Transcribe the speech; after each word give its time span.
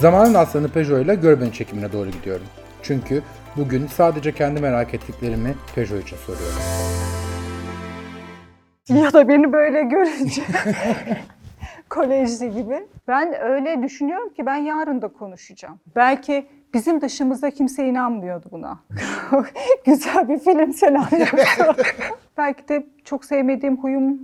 Zamanın 0.00 0.34
aslanı 0.34 0.68
Peugeot 0.68 1.04
ile 1.04 1.14
Görbeni 1.14 1.52
çekimine 1.52 1.92
doğru 1.92 2.10
gidiyorum. 2.10 2.46
Çünkü 2.82 3.22
bugün 3.56 3.86
sadece 3.86 4.32
kendi 4.32 4.60
merak 4.60 4.94
ettiklerimi 4.94 5.54
Peugeot 5.74 6.02
için 6.02 6.16
soruyorum. 6.16 6.58
Ya 8.88 9.12
da 9.12 9.28
beni 9.28 9.52
böyle 9.52 9.82
görünce 9.82 10.42
kolejli 11.90 12.50
gibi. 12.50 12.86
Ben 13.08 13.40
öyle 13.40 13.82
düşünüyorum 13.82 14.28
ki 14.28 14.46
ben 14.46 14.56
yarın 14.56 15.02
da 15.02 15.08
konuşacağım. 15.08 15.80
Belki 15.96 16.46
bizim 16.74 17.00
dışımızda 17.00 17.50
kimse 17.50 17.86
inanmıyordu 17.86 18.46
buna. 18.50 18.78
Güzel 19.84 20.28
bir 20.28 20.38
film 20.38 20.72
senaryosu. 20.72 21.36
Belki 22.38 22.68
de 22.68 22.86
çok 23.04 23.24
sevmediğim 23.24 23.76
huyum 23.76 24.18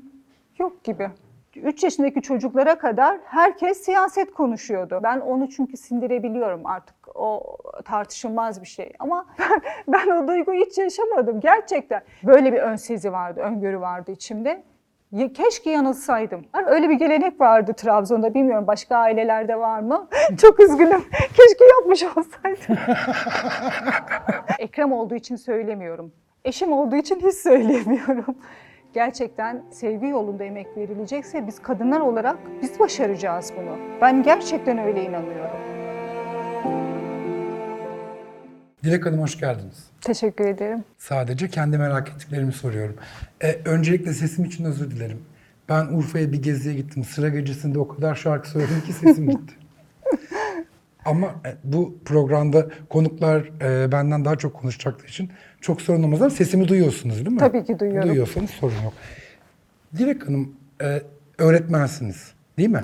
yok 0.59 0.85
gibi. 0.85 1.11
3 1.57 1.85
yaşındaki 1.85 2.23
çocuklara 2.23 2.79
kadar 2.79 3.19
herkes 3.25 3.85
siyaset 3.85 4.35
konuşuyordu. 4.35 5.01
Ben 5.03 5.21
onu 5.21 5.49
çünkü 5.49 5.77
sindirebiliyorum 5.77 6.67
artık. 6.67 6.97
O 7.15 7.57
tartışılmaz 7.85 8.63
bir 8.63 8.67
şey. 8.67 8.93
Ama 8.99 9.27
ben 9.89 10.07
o 10.11 10.29
duyguyu 10.29 10.65
hiç 10.65 10.79
yaşamadım 10.79 11.41
gerçekten. 11.41 12.03
Böyle 12.23 12.53
bir 12.53 12.59
ön 12.59 12.77
sezi 12.77 13.13
vardı, 13.13 13.41
öngörü 13.41 13.81
vardı 13.81 14.11
içimde. 14.11 14.63
Keşke 15.35 15.71
yanılsaydım. 15.71 16.45
Yani 16.55 16.67
Öyle 16.67 16.89
bir 16.89 16.95
gelenek 16.95 17.41
vardı 17.41 17.73
Trabzon'da. 17.77 18.35
Bilmiyorum 18.35 18.67
başka 18.67 18.97
ailelerde 18.97 19.59
var 19.59 19.81
mı? 19.81 20.09
Çok 20.41 20.61
üzgünüm. 20.61 21.05
Keşke 21.11 21.65
yapmış 21.79 22.03
olsaydım. 22.03 22.79
Ekrem 24.59 24.93
olduğu 24.93 25.15
için 25.15 25.37
söylemiyorum. 25.37 26.13
Eşim 26.45 26.73
olduğu 26.73 26.97
için 26.97 27.21
hiç 27.21 27.35
söylemiyorum. 27.35 28.37
Gerçekten 28.95 29.63
sevgi 29.71 30.07
yolunda 30.07 30.45
emek 30.45 30.67
verilecekse 30.77 31.47
biz 31.47 31.63
kadınlar 31.63 32.01
olarak 32.01 32.37
biz 32.63 32.81
başaracağız 32.81 33.53
bunu. 33.57 33.79
Ben 34.01 34.23
gerçekten 34.23 34.79
öyle 34.79 35.05
inanıyorum. 35.05 35.57
Dilek 38.85 39.07
Hanım 39.07 39.21
hoş 39.21 39.39
geldiniz. 39.41 39.91
Teşekkür 40.01 40.45
ederim. 40.47 40.85
Sadece 40.99 41.49
kendi 41.49 41.79
merak 41.79 42.09
ettiklerimi 42.09 42.53
soruyorum. 42.53 42.97
E, 43.43 43.59
öncelikle 43.65 44.13
sesim 44.13 44.45
için 44.45 44.65
özür 44.65 44.91
dilerim. 44.91 45.23
Ben 45.69 45.87
Urfa'ya 45.87 46.33
bir 46.33 46.43
geziye 46.43 46.75
gittim. 46.75 47.05
Sıra 47.05 47.29
gecesinde 47.29 47.79
o 47.79 47.89
kadar 47.89 48.15
şarkı 48.15 48.49
söyledim 48.49 48.81
ki 48.87 48.93
sesim 48.93 49.31
gitti. 49.31 49.55
Ama 51.05 51.27
e, 51.27 51.55
bu 51.65 51.95
programda 52.05 52.67
konuklar 52.89 53.51
e, 53.63 53.93
benden 53.93 54.25
daha 54.25 54.37
çok 54.37 54.55
konuşacakları 54.55 55.07
için 55.09 55.31
çok 55.61 55.81
sorun 55.83 56.03
olmaz 56.03 56.23
ama 56.23 56.31
sesimi 56.31 56.69
duyuyorsunuz 56.69 57.17
değil 57.17 57.31
mi? 57.31 57.39
Tabii 57.39 57.65
ki 57.65 57.79
duyuyorum. 57.79 58.09
Duyuyorsanız 58.09 58.51
sorun 58.51 58.75
yok. 58.85 58.93
Dilek 59.99 60.29
Hanım 60.29 60.57
e, 60.83 61.03
öğretmensiniz 61.39 62.33
değil 62.59 62.69
mi? 62.71 62.81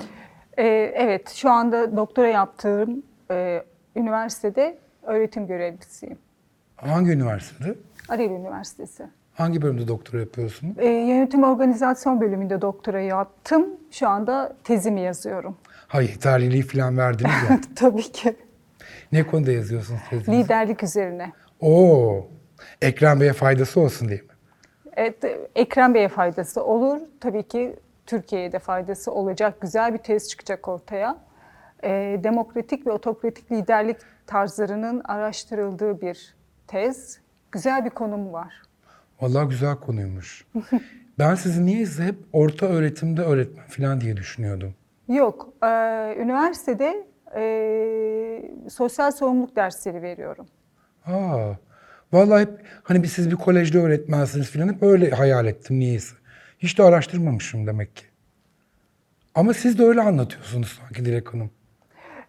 Ee, 0.57 0.63
evet, 0.95 1.29
şu 1.29 1.49
anda 1.49 1.97
doktora 1.97 2.27
yaptığım 2.27 3.03
e, 3.31 3.63
üniversitede 3.95 4.77
öğretim 5.03 5.47
görevlisiyim. 5.47 6.17
Hangi 6.75 7.11
üniversitede? 7.11 7.75
Arel 8.09 8.29
Üniversitesi. 8.29 9.03
Hangi 9.33 9.61
bölümde 9.61 9.87
doktora 9.87 10.19
yapıyorsunuz? 10.19 10.75
Ee, 10.77 10.85
yönetim 10.87 11.43
organizasyon 11.43 12.21
bölümünde 12.21 12.61
doktora 12.61 13.01
yaptım. 13.01 13.65
Şu 13.91 14.07
anda 14.09 14.55
tezimi 14.63 15.01
yazıyorum. 15.01 15.57
Hayır, 15.89 16.09
yeterliliği 16.09 16.63
falan 16.63 16.97
verdiniz 16.97 17.31
ya. 17.49 17.59
Tabii 17.75 18.11
ki. 18.11 18.35
ne 19.11 19.27
konuda 19.27 19.51
yazıyorsunuz 19.51 20.01
tezinizi? 20.09 20.43
Liderlik 20.43 20.83
üzerine. 20.83 21.31
Oo, 21.59 22.27
Ekrem 22.81 23.19
Bey'e 23.19 23.33
faydası 23.33 23.79
olsun 23.79 24.07
diye 24.09 24.21
mi? 24.21 24.27
Evet, 24.93 25.15
Ekrem 25.55 25.93
Bey'e 25.93 26.07
faydası 26.07 26.63
olur. 26.63 26.99
Tabii 27.19 27.43
ki 27.43 27.75
Türkiye'ye 28.05 28.51
de 28.51 28.59
faydası 28.59 29.11
olacak. 29.11 29.61
Güzel 29.61 29.93
bir 29.93 29.97
tez 29.97 30.29
çıkacak 30.29 30.67
ortaya. 30.67 31.17
Ee, 31.83 32.19
demokratik 32.23 32.87
ve 32.87 32.91
otokratik 32.91 33.51
liderlik 33.51 33.97
tarzlarının 34.27 35.01
araştırıldığı 35.05 36.01
bir 36.01 36.35
tez. 36.67 37.19
Güzel 37.51 37.85
bir 37.85 37.89
konum 37.89 38.33
var. 38.33 38.61
Vallahi 39.21 39.49
güzel 39.49 39.75
konuymuş. 39.75 40.45
ben 41.19 41.35
sizi 41.35 41.65
niyeyse 41.65 42.03
hep 42.03 42.15
orta 42.33 42.65
öğretimde 42.65 43.21
öğretmen 43.21 43.67
falan 43.67 44.01
diye 44.01 44.17
düşünüyordum. 44.17 44.73
Yok, 45.09 45.53
e, 45.63 45.67
üniversitede 46.19 47.07
e, 47.35 47.41
sosyal 48.69 49.11
sorumluluk 49.11 49.55
dersleri 49.55 50.01
veriyorum. 50.01 50.47
Aa, 51.05 51.51
vallahi 52.13 52.41
hep 52.41 52.49
hani 52.83 53.03
bir 53.03 53.07
siz 53.07 53.31
bir 53.31 53.35
kolejde 53.35 53.79
öğretmensiniz 53.79 54.51
falan 54.51 54.73
hep 54.73 54.83
öyle 54.83 55.09
hayal 55.09 55.45
ettim 55.45 55.79
niyeyse. 55.79 56.15
Hiç 56.59 56.77
de 56.77 56.83
araştırmamışım 56.83 57.67
demek 57.67 57.95
ki. 57.95 58.05
Ama 59.35 59.53
siz 59.53 59.79
de 59.79 59.83
öyle 59.83 60.01
anlatıyorsunuz 60.01 60.79
sanki 60.81 61.05
Dilek 61.05 61.33
Hanım. 61.33 61.51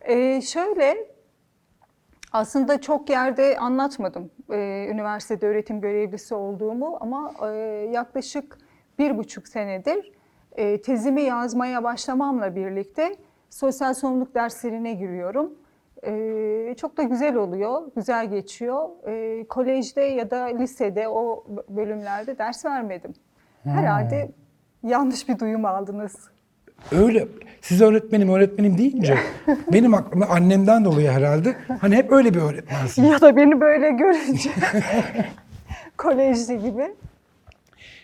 Ee, 0.01 0.41
şöyle, 0.43 0.97
aslında 2.33 2.81
çok 2.81 3.11
yerde 3.11 3.59
anlatmadım 3.59 4.31
ee, 4.51 4.89
üniversitede 4.91 5.47
öğretim 5.47 5.81
görevlisi 5.81 6.35
olduğumu 6.35 6.99
ama 7.01 7.33
e, 7.43 7.49
yaklaşık 7.93 8.59
bir 8.99 9.19
buçuk 9.19 9.49
senedir 9.49 10.12
e, 10.56 10.81
tezimi 10.81 11.22
yazmaya 11.22 11.84
başlamamla 11.84 12.56
birlikte 12.56 13.16
sosyal 13.50 13.94
sorumluluk 13.94 14.34
derslerine 14.34 14.93
giriyorum. 14.93 15.53
Ee, 16.06 16.75
çok 16.81 16.97
da 16.97 17.03
güzel 17.03 17.34
oluyor, 17.34 17.83
güzel 17.97 18.31
geçiyor. 18.31 18.88
Ee, 19.06 19.44
kolejde 19.49 20.00
ya 20.00 20.31
da 20.31 20.44
lisede 20.44 21.09
o 21.09 21.44
bölümlerde 21.69 22.38
ders 22.38 22.65
vermedim. 22.65 23.15
Herhalde 23.65 24.31
yanlış 24.83 25.28
bir 25.28 25.38
duyum 25.38 25.65
aldınız. 25.65 26.16
Öyle, 26.93 27.28
siz 27.61 27.81
öğretmenim 27.82 28.28
öğretmenim 28.28 28.78
deyince 28.78 29.19
benim 29.72 29.94
aklımda 29.94 30.31
annemden 30.31 30.84
dolayı 30.84 31.11
herhalde 31.11 31.56
hani 31.81 31.97
hep 31.97 32.12
öyle 32.12 32.34
bir 32.34 32.41
öğretmensiniz. 32.41 33.11
Ya 33.11 33.21
da 33.21 33.37
beni 33.37 33.61
böyle 33.61 33.91
görünce 33.91 34.50
kolejli 35.97 36.59
gibi. 36.62 36.94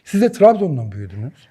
Siz 0.04 0.22
de 0.22 0.32
Trabzon'da 0.32 0.82
mı 0.82 0.92
büyüdünüz? 0.92 1.48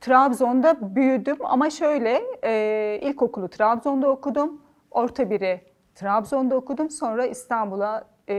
Trabzon'da 0.00 0.96
büyüdüm 0.96 1.36
ama 1.44 1.70
şöyle 1.70 2.22
e, 2.44 2.98
ilkokulu 3.02 3.48
Trabzon'da 3.48 4.10
okudum. 4.10 4.60
Orta 4.90 5.30
biri 5.30 5.60
Trabzon'da 5.94 6.56
okudum. 6.56 6.90
Sonra 6.90 7.26
İstanbul'a 7.26 8.04
e, 8.28 8.34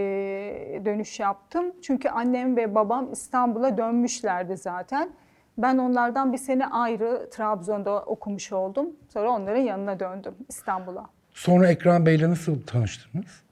dönüş 0.86 1.20
yaptım. 1.20 1.66
Çünkü 1.82 2.10
annem 2.10 2.58
ve 2.58 2.76
babam 2.76 3.12
İstanbul'a 3.12 3.78
dönmüşlerdi 3.78 4.58
zaten. 4.58 5.10
Ben 5.58 5.78
onlardan 5.78 6.34
bir 6.34 6.38
sene 6.38 6.68
ayrı 6.68 7.30
Trabzon'da 7.32 8.02
okumuş 8.02 8.52
oldum. 8.52 8.90
Sonra 9.14 9.32
onların 9.32 9.62
yanına 9.62 10.00
döndüm 10.00 10.36
İstanbul'a. 10.50 11.06
Sonra 11.34 11.68
Ekrem 11.68 12.06
Bey'le 12.06 12.30
nasıl 12.30 12.62
tanıştınız? 12.62 13.44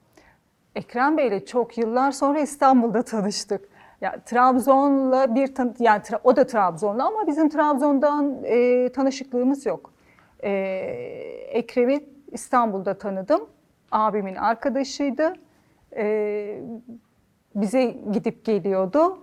Ekrem 0.76 1.18
Bey'le 1.18 1.46
çok 1.46 1.78
yıllar 1.78 2.12
sonra 2.12 2.40
İstanbul'da 2.40 3.02
tanıştık. 3.02 3.75
Ya 4.02 4.20
Trabzon'la 4.26 5.36
bir 5.36 5.56
tan 5.56 5.76
yani 5.80 6.02
tra- 6.02 6.20
o 6.24 6.36
da 6.36 6.48
Trabzonlu 6.48 7.04
ama 7.04 7.28
bizim 7.28 7.50
Trabzon'dan 7.50 8.44
e, 8.44 8.90
tanışıklığımız 8.92 9.66
yok. 9.66 9.94
E, 10.44 10.50
Ekrem'i 11.52 12.00
İstanbul'da 12.32 12.98
tanıdım. 12.98 13.42
Abimin 13.92 14.36
arkadaşıydı. 14.36 15.34
E, 15.98 16.60
bize 17.56 17.96
gidip 18.14 18.46
geliyordu 18.46 19.18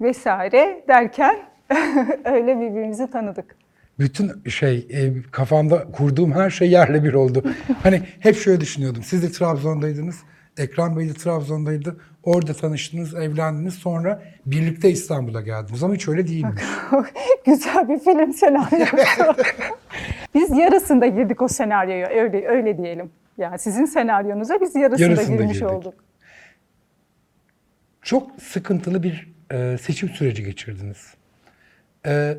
vesaire 0.00 0.84
derken 0.88 1.36
öyle 2.24 2.60
birbirimizi 2.60 3.10
tanıdık. 3.10 3.56
Bütün 3.98 4.48
şey 4.48 4.88
e, 4.90 5.22
kafamda 5.30 5.92
kurduğum 5.92 6.32
her 6.32 6.50
şey 6.50 6.70
yerle 6.70 7.04
bir 7.04 7.14
oldu. 7.14 7.44
hani 7.82 8.02
hep 8.20 8.36
şöyle 8.36 8.60
düşünüyordum. 8.60 9.02
Siz 9.02 9.22
de 9.22 9.30
Trabzon'daydınız. 9.32 10.16
Ekrem 10.58 10.96
Bey 10.96 11.08
de 11.08 11.12
Trabzon'daydı. 11.14 11.96
Orada 12.22 12.54
tanıştınız, 12.54 13.14
evlendiniz. 13.14 13.74
Sonra 13.74 14.22
birlikte 14.46 14.90
İstanbul'a 14.90 15.40
geldiniz. 15.40 15.82
Ama 15.82 15.94
hiç 15.94 16.08
öyle 16.08 16.26
değil 16.26 16.44
mi? 16.44 16.54
Güzel 17.46 17.88
bir 17.88 17.98
film 17.98 18.32
senaryosu. 18.32 18.96
Biz 20.34 20.50
yarısında 20.58 21.06
girdik 21.06 21.42
o 21.42 21.48
senaryoya 21.48 22.08
öyle 22.08 22.48
öyle 22.48 22.78
diyelim. 22.78 23.10
Yani 23.38 23.58
sizin 23.58 23.84
senaryonuza 23.84 24.60
biz 24.60 24.74
yarısında, 24.76 25.08
Yarısında 25.08 25.36
girmiş 25.36 25.58
girdik. 25.58 25.72
olduk. 25.72 25.94
Çok 28.02 28.30
sıkıntılı 28.42 29.02
bir 29.02 29.32
e, 29.52 29.78
seçim 29.78 30.08
süreci 30.08 30.44
geçirdiniz. 30.44 31.14
E, 32.06 32.38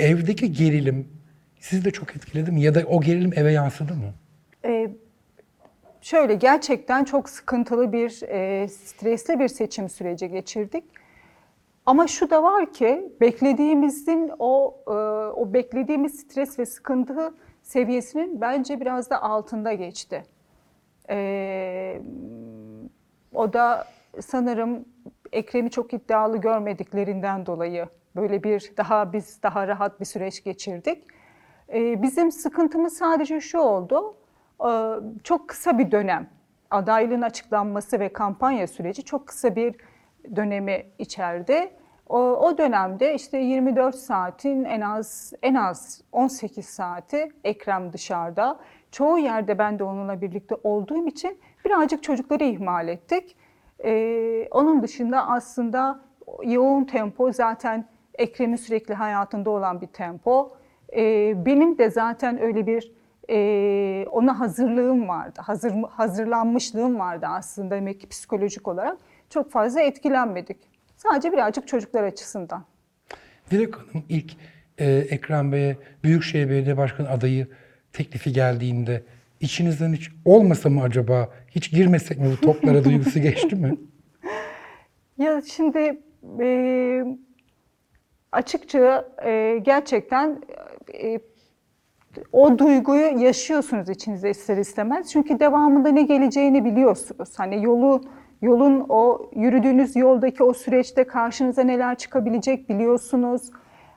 evdeki 0.00 0.52
gerilim 0.52 1.08
sizi 1.60 1.84
de 1.84 1.90
çok 1.90 2.16
etkiledi 2.16 2.50
mi? 2.52 2.62
Ya 2.62 2.74
da 2.74 2.82
o 2.86 3.00
gerilim 3.00 3.32
eve 3.36 3.52
yansıdı 3.52 3.94
mı? 3.94 4.14
Ee, 4.64 4.90
şöyle 6.08 6.34
gerçekten 6.34 7.04
çok 7.04 7.28
sıkıntılı 7.28 7.92
bir, 7.92 8.22
e, 8.22 8.68
stresli 8.68 9.38
bir 9.38 9.48
seçim 9.48 9.88
süreci 9.88 10.28
geçirdik. 10.28 10.84
Ama 11.86 12.06
şu 12.06 12.30
da 12.30 12.42
var 12.42 12.72
ki 12.72 13.12
beklediğimizin 13.20 14.30
o 14.38 14.76
e, 14.86 14.90
o 15.40 15.52
beklediğimiz 15.52 16.20
stres 16.20 16.58
ve 16.58 16.66
sıkıntı 16.66 17.34
seviyesinin 17.62 18.40
bence 18.40 18.80
biraz 18.80 19.10
da 19.10 19.22
altında 19.22 19.72
geçti. 19.72 20.22
Ee, 21.10 22.00
o 23.34 23.52
da 23.52 23.86
sanırım 24.20 24.84
Ekrem'i 25.32 25.70
çok 25.70 25.94
iddialı 25.94 26.36
görmediklerinden 26.36 27.46
dolayı 27.46 27.86
böyle 28.16 28.42
bir 28.42 28.72
daha 28.76 29.12
biz 29.12 29.42
daha 29.42 29.68
rahat 29.68 30.00
bir 30.00 30.04
süreç 30.04 30.44
geçirdik. 30.44 31.04
Ee, 31.72 32.02
bizim 32.02 32.32
sıkıntımız 32.32 32.96
sadece 32.98 33.40
şu 33.40 33.58
oldu. 33.58 34.14
E, 34.66 34.70
çok 35.24 35.48
kısa 35.48 35.78
bir 35.78 35.90
dönem. 35.90 36.26
Adaylığın 36.70 37.22
açıklanması 37.22 38.00
ve 38.00 38.12
kampanya 38.12 38.66
süreci 38.66 39.02
çok 39.02 39.26
kısa 39.26 39.56
bir 39.56 39.74
dönemi 40.36 40.86
içerdi. 40.98 41.70
O, 42.08 42.18
o 42.18 42.58
dönemde 42.58 43.14
işte 43.14 43.38
24 43.38 43.94
saatin 43.94 44.64
en 44.64 44.80
az 44.80 45.32
en 45.42 45.54
az 45.54 46.02
18 46.12 46.66
saati 46.66 47.32
Ekrem 47.44 47.92
dışarıda. 47.92 48.58
Çoğu 48.92 49.18
yerde 49.18 49.58
ben 49.58 49.78
de 49.78 49.84
onunla 49.84 50.20
birlikte 50.20 50.54
olduğum 50.62 51.06
için 51.06 51.38
birazcık 51.64 52.02
çocukları 52.02 52.44
ihmal 52.44 52.88
ettik. 52.88 53.36
Ee, 53.84 54.48
onun 54.50 54.82
dışında 54.82 55.28
aslında 55.28 56.00
yoğun 56.44 56.84
tempo 56.84 57.32
zaten 57.32 57.84
Ekrem'in 58.14 58.56
sürekli 58.56 58.94
hayatında 58.94 59.50
olan 59.50 59.80
bir 59.80 59.86
tempo. 59.86 60.50
Ee, 60.96 61.46
benim 61.46 61.78
de 61.78 61.90
zaten 61.90 62.42
öyle 62.42 62.66
bir 62.66 62.92
e, 63.30 64.06
ona 64.10 64.40
hazırlığım 64.40 65.08
vardı, 65.08 65.40
hazır 65.44 65.72
hazırlanmışlığım 65.90 66.98
vardı 66.98 67.26
aslında 67.28 67.74
demek 67.74 68.00
ki 68.00 68.08
psikolojik 68.08 68.68
olarak. 68.68 68.98
Çok 69.30 69.50
fazla 69.50 69.80
etkilenmedik. 69.80 70.56
Sadece 70.96 71.32
birazcık 71.32 71.68
çocuklar 71.68 72.02
açısından. 72.02 72.64
Dilek 73.50 73.76
Hanım 73.76 74.04
ilk 74.08 74.32
e, 74.78 74.90
Ekrem 74.90 75.52
Bey'e 75.52 75.76
Büyükşehir 76.04 76.50
Belediye 76.50 76.76
Başkanı 76.76 77.10
adayı 77.10 77.46
teklifi 77.92 78.32
geldiğinde 78.32 79.02
içinizden 79.40 79.92
hiç 79.92 80.10
olmasa 80.24 80.68
mı 80.68 80.82
acaba 80.82 81.28
hiç 81.48 81.70
girmesek 81.70 82.18
mi 82.18 82.26
bu 82.36 82.40
toplara 82.40 82.84
duygusu 82.84 83.20
geçti 83.20 83.56
mi? 83.56 83.76
Ya 85.18 85.42
şimdi 85.42 86.02
e, 86.40 87.04
açıkça 88.32 89.08
e, 89.24 89.58
gerçekten 89.62 90.42
e, 90.94 91.18
o 92.32 92.58
duyguyu 92.58 93.22
yaşıyorsunuz 93.22 93.88
içinizde 93.88 94.30
ister 94.30 94.56
istemez. 94.56 95.12
Çünkü 95.12 95.40
devamında 95.40 95.88
ne 95.88 96.02
geleceğini 96.02 96.64
biliyorsunuz. 96.64 97.28
Hani 97.36 97.64
yolu 97.64 98.00
yolun 98.42 98.86
o 98.88 99.30
yürüdüğünüz 99.34 99.96
yoldaki 99.96 100.44
o 100.44 100.52
süreçte 100.52 101.04
karşınıza 101.04 101.62
neler 101.62 101.94
çıkabilecek 101.94 102.68
biliyorsunuz. 102.68 103.50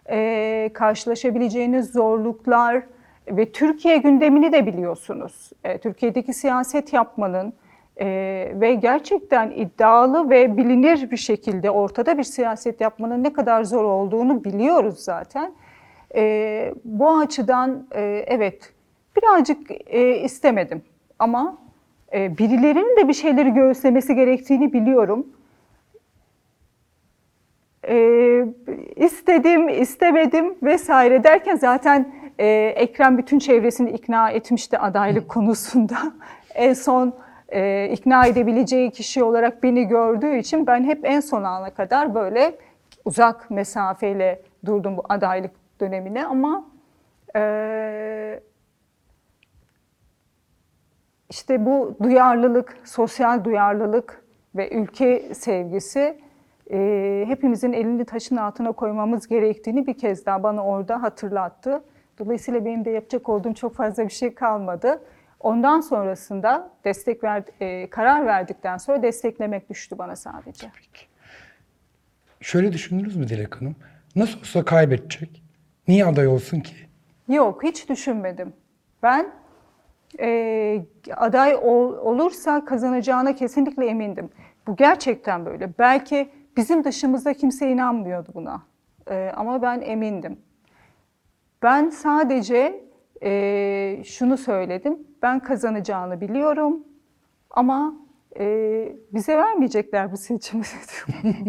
E, 0.09 0.69
karşılaşabileceğiniz 0.73 1.91
zorluklar 1.91 2.83
ve 3.27 3.51
Türkiye 3.51 3.97
gündemini 3.97 4.51
de 4.51 4.65
biliyorsunuz. 4.65 5.49
E, 5.63 5.77
Türkiye'deki 5.77 6.33
siyaset 6.33 6.93
yapmanın 6.93 7.53
e, 8.01 8.07
ve 8.55 8.73
gerçekten 8.73 9.51
iddialı 9.51 10.29
ve 10.29 10.57
bilinir 10.57 11.11
bir 11.11 11.17
şekilde 11.17 11.71
ortada 11.71 12.17
bir 12.17 12.23
siyaset 12.23 12.81
yapmanın 12.81 13.23
ne 13.23 13.33
kadar 13.33 13.63
zor 13.63 13.83
olduğunu 13.83 14.43
biliyoruz 14.43 14.99
zaten. 14.99 15.53
E, 16.15 16.73
bu 16.85 17.17
açıdan 17.17 17.87
e, 17.95 18.01
evet 18.27 18.73
birazcık 19.17 19.71
e, 19.87 20.17
istemedim 20.17 20.81
ama 21.19 21.57
e, 22.13 22.37
birilerinin 22.37 22.97
de 22.97 23.07
bir 23.07 23.13
şeyleri 23.13 23.53
göğüslemesi 23.53 24.15
gerektiğini 24.15 24.73
biliyorum. 24.73 25.27
E, 27.87 28.45
istedim, 28.95 29.69
istemedim 29.69 30.55
vesaire 30.63 31.23
derken 31.23 31.55
zaten 31.55 32.13
e, 32.39 32.47
Ekrem 32.75 33.17
bütün 33.17 33.39
çevresini 33.39 33.89
ikna 33.89 34.29
etmişti 34.29 34.77
adaylık 34.77 35.29
konusunda. 35.29 35.97
en 36.55 36.73
son 36.73 37.15
e, 37.49 37.89
ikna 37.91 38.25
edebileceği 38.25 38.91
kişi 38.91 39.23
olarak 39.23 39.63
beni 39.63 39.87
gördüğü 39.87 40.37
için 40.37 40.67
ben 40.67 40.83
hep 40.83 40.99
en 41.03 41.19
son 41.19 41.43
ana 41.43 41.69
kadar 41.69 42.15
böyle 42.15 42.55
uzak 43.05 43.51
mesafeyle 43.51 44.41
durdum 44.65 44.97
bu 44.97 45.03
adaylık 45.09 45.60
dönemine 45.81 46.25
ama 46.25 46.65
e, 47.35 48.39
işte 51.29 51.65
bu 51.65 51.95
duyarlılık, 52.03 52.77
sosyal 52.85 53.43
duyarlılık 53.43 54.25
ve 54.55 54.69
ülke 54.69 55.33
sevgisi 55.33 56.17
e, 56.71 57.23
hepimizin 57.27 57.73
elini 57.73 58.05
taşın 58.05 58.35
altına 58.35 58.71
koymamız 58.71 59.27
gerektiğini 59.27 59.87
bir 59.87 59.97
kez 59.97 60.25
daha 60.25 60.43
bana 60.43 60.65
orada 60.65 61.01
hatırlattı. 61.01 61.83
Dolayısıyla 62.19 62.65
benim 62.65 62.85
de 62.85 62.89
yapacak 62.89 63.29
olduğum 63.29 63.53
çok 63.53 63.75
fazla 63.75 64.03
bir 64.03 64.13
şey 64.13 64.33
kalmadı. 64.33 65.01
Ondan 65.39 65.81
sonrasında 65.81 66.71
destek 66.85 67.23
ver, 67.23 67.43
e, 67.59 67.89
karar 67.89 68.25
verdikten 68.25 68.77
sonra 68.77 69.03
desteklemek 69.03 69.69
düştü 69.69 69.97
bana 69.97 70.15
sadece. 70.15 70.67
Şöyle 72.41 72.73
düşündünüz 72.73 73.15
mü 73.15 73.27
Dilek 73.27 73.61
Hanım? 73.61 73.75
Nasıl 74.15 74.39
olsa 74.39 74.65
kaybedecek. 74.65 75.43
Niye 75.87 76.05
aday 76.05 76.27
olsun 76.27 76.59
ki? 76.59 76.75
Yok, 77.27 77.63
hiç 77.63 77.89
düşünmedim. 77.89 78.53
Ben 79.03 79.31
e, 80.19 80.85
aday 81.15 81.55
ol, 81.55 81.93
olursa 81.93 82.65
kazanacağına 82.65 83.35
kesinlikle 83.35 83.85
emindim. 83.85 84.29
Bu 84.67 84.75
gerçekten 84.75 85.45
böyle. 85.45 85.69
Belki 85.79 86.29
bizim 86.57 86.83
dışımızda 86.83 87.33
kimse 87.33 87.71
inanmıyordu 87.71 88.29
buna. 88.33 88.63
E, 89.09 89.31
ama 89.35 89.61
ben 89.61 89.81
emindim. 89.81 90.39
Ben 91.63 91.89
sadece 91.89 92.83
e, 93.23 94.01
şunu 94.05 94.37
söyledim. 94.37 94.99
Ben 95.21 95.39
kazanacağını 95.39 96.21
biliyorum 96.21 96.83
ama 97.49 97.93
e, 98.39 98.95
bize 99.13 99.37
vermeyecekler 99.37 100.11
bu 100.11 100.17
seçimi. 100.17 100.63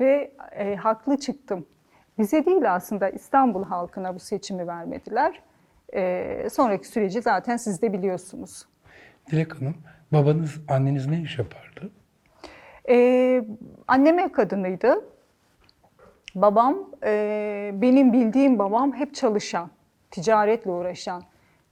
Ve 0.00 0.32
e, 0.52 0.76
haklı 0.76 1.16
çıktım. 1.18 1.66
Bize 2.20 2.46
değil 2.46 2.74
aslında 2.74 3.08
İstanbul 3.08 3.64
halkına 3.64 4.14
bu 4.14 4.18
seçimi 4.18 4.66
vermediler. 4.66 5.42
E, 5.94 6.48
sonraki 6.50 6.88
süreci 6.88 7.22
zaten 7.22 7.56
siz 7.56 7.82
de 7.82 7.92
biliyorsunuz. 7.92 8.66
Dilek 9.30 9.60
Hanım, 9.60 9.74
babanız, 10.12 10.60
anneniz 10.68 11.06
ne 11.06 11.20
iş 11.20 11.38
yapardı? 11.38 11.90
E, 12.88 13.44
annem 13.88 14.18
ev 14.18 14.28
kadınıydı. 14.28 15.04
Babam, 16.34 16.90
e, 17.04 17.70
benim 17.74 18.12
bildiğim 18.12 18.58
babam 18.58 18.92
hep 18.92 19.14
çalışan, 19.14 19.70
ticaretle 20.10 20.70
uğraşan 20.70 21.22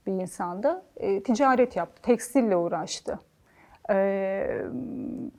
bir 0.06 0.12
insandı. 0.12 0.82
E, 0.96 1.22
ticaret 1.22 1.76
yaptı, 1.76 2.02
tekstille 2.02 2.56
uğraştı. 2.56 3.20
E, 3.90 4.60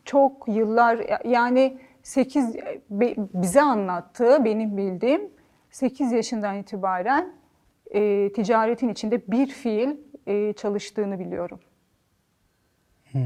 çok 0.05 0.47
yıllar, 0.47 1.25
yani 1.25 1.77
8, 2.03 2.55
bize 3.33 3.61
anlattığı, 3.61 4.45
benim 4.45 4.77
bildiğim 4.77 5.21
8 5.71 6.11
yaşından 6.11 6.55
itibaren 6.55 7.33
e, 7.91 8.31
ticaretin 8.33 8.89
içinde 8.89 9.31
bir 9.31 9.47
fiil 9.47 9.95
e, 10.27 10.53
çalıştığını 10.53 11.19
biliyorum. 11.19 11.59
Hı, 13.11 13.19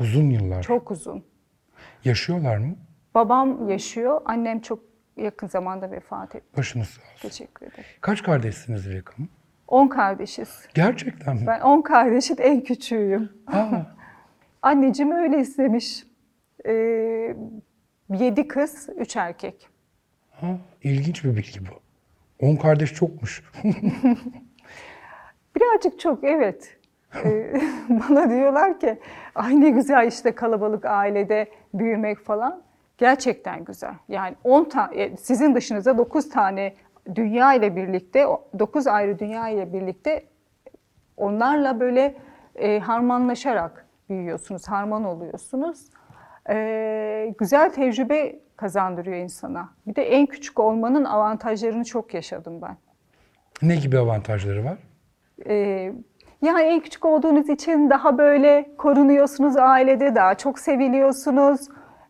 uzun 0.00 0.30
yıllar. 0.30 0.62
Çok 0.62 0.90
uzun. 0.90 1.24
Yaşıyorlar 2.04 2.56
mı? 2.56 2.76
Babam 3.14 3.68
yaşıyor, 3.68 4.20
annem 4.24 4.60
çok 4.60 4.78
yakın 5.16 5.46
zamanda 5.46 5.90
vefat 5.90 6.34
etti. 6.34 6.56
Başınız 6.56 6.88
sağ 6.88 7.02
olsun. 7.02 7.28
Teşekkür 7.28 7.66
ederim. 7.66 7.84
Kaç 8.00 8.22
kardeşsiniz 8.22 8.86
Dilek 8.86 9.10
Hanım? 9.10 9.28
10 9.68 9.88
kardeşiz. 9.88 10.68
Gerçekten 10.74 11.36
mi? 11.36 11.46
Ben 11.46 11.60
10 11.60 11.82
kardeşin 11.82 12.36
en 12.38 12.60
küçüğüyüm. 12.64 13.32
Aa, 13.46 13.66
Anneciğim 14.62 15.12
öyle 15.12 15.40
istemiş. 15.40 16.04
Ee, 16.66 17.36
7 18.10 18.48
kız, 18.48 18.88
3 18.96 19.16
erkek. 19.16 19.68
ha, 20.30 20.46
ilginç 20.82 21.24
bir 21.24 21.36
bilgi 21.36 21.60
bu. 21.60 21.80
10 22.46 22.56
kardeş 22.56 22.94
çokmuş. 22.94 23.42
Birazcık 25.56 26.00
çok 26.00 26.24
evet. 26.24 26.76
Ee, 27.24 27.60
bana 27.88 28.30
diyorlar 28.30 28.80
ki 28.80 28.98
ay 29.34 29.60
ne 29.60 29.70
güzel 29.70 30.06
işte 30.06 30.34
kalabalık 30.34 30.84
ailede 30.84 31.50
büyümek 31.74 32.18
falan. 32.18 32.62
Gerçekten 32.98 33.64
güzel. 33.64 33.94
Yani 34.08 34.36
10 34.44 34.64
tane 34.64 35.16
sizin 35.16 35.54
dışınıza 35.54 35.98
9 35.98 36.28
tane 36.28 36.74
dünya 37.14 37.54
ile 37.54 37.76
birlikte 37.76 38.26
9 38.58 38.86
ayrı 38.86 39.18
dünya 39.18 39.48
ile 39.48 39.72
birlikte 39.72 40.24
onlarla 41.16 41.80
böyle 41.80 42.14
e, 42.54 42.78
harmanlaşarak 42.78 43.86
büyüyorsunuz, 44.08 44.68
harman 44.68 45.04
oluyorsunuz. 45.04 45.86
E, 46.48 47.34
güzel 47.38 47.70
tecrübe 47.70 48.38
kazandırıyor 48.56 49.16
insana. 49.16 49.68
Bir 49.86 49.94
de 49.94 50.02
en 50.02 50.26
küçük 50.26 50.60
olmanın 50.60 51.04
avantajlarını 51.04 51.84
çok 51.84 52.14
yaşadım 52.14 52.62
ben. 52.62 52.76
ne 53.62 53.76
gibi 53.76 53.98
avantajları 53.98 54.64
var? 54.64 54.78
Ee, 55.46 55.92
yani 56.42 56.62
en 56.62 56.80
küçük 56.80 57.04
olduğunuz 57.04 57.48
için 57.48 57.90
daha 57.90 58.18
böyle 58.18 58.70
korunuyorsunuz 58.78 59.56
ailede, 59.56 60.14
daha 60.14 60.34
çok 60.34 60.58
seviliyorsunuz. 60.58 61.60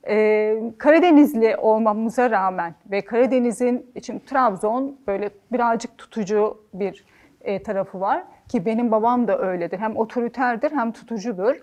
Ee, 0.09 0.62
Karadenizli 0.78 1.57
olmamıza 1.57 2.31
rağmen 2.31 2.75
ve 2.90 3.00
Karadeniz'in 3.00 3.90
için 3.95 4.19
Trabzon 4.19 4.97
böyle 5.07 5.31
birazcık 5.52 5.99
tutucu 5.99 6.61
bir 6.75 7.05
e, 7.40 7.62
tarafı 7.62 8.00
var 8.00 8.23
ki 8.49 8.66
benim 8.66 8.90
babam 8.90 9.28
da 9.28 9.38
öyledir. 9.38 9.78
Hem 9.78 9.97
otoriterdir 9.97 10.73
hem 10.73 10.93
tutucudur. 10.93 11.57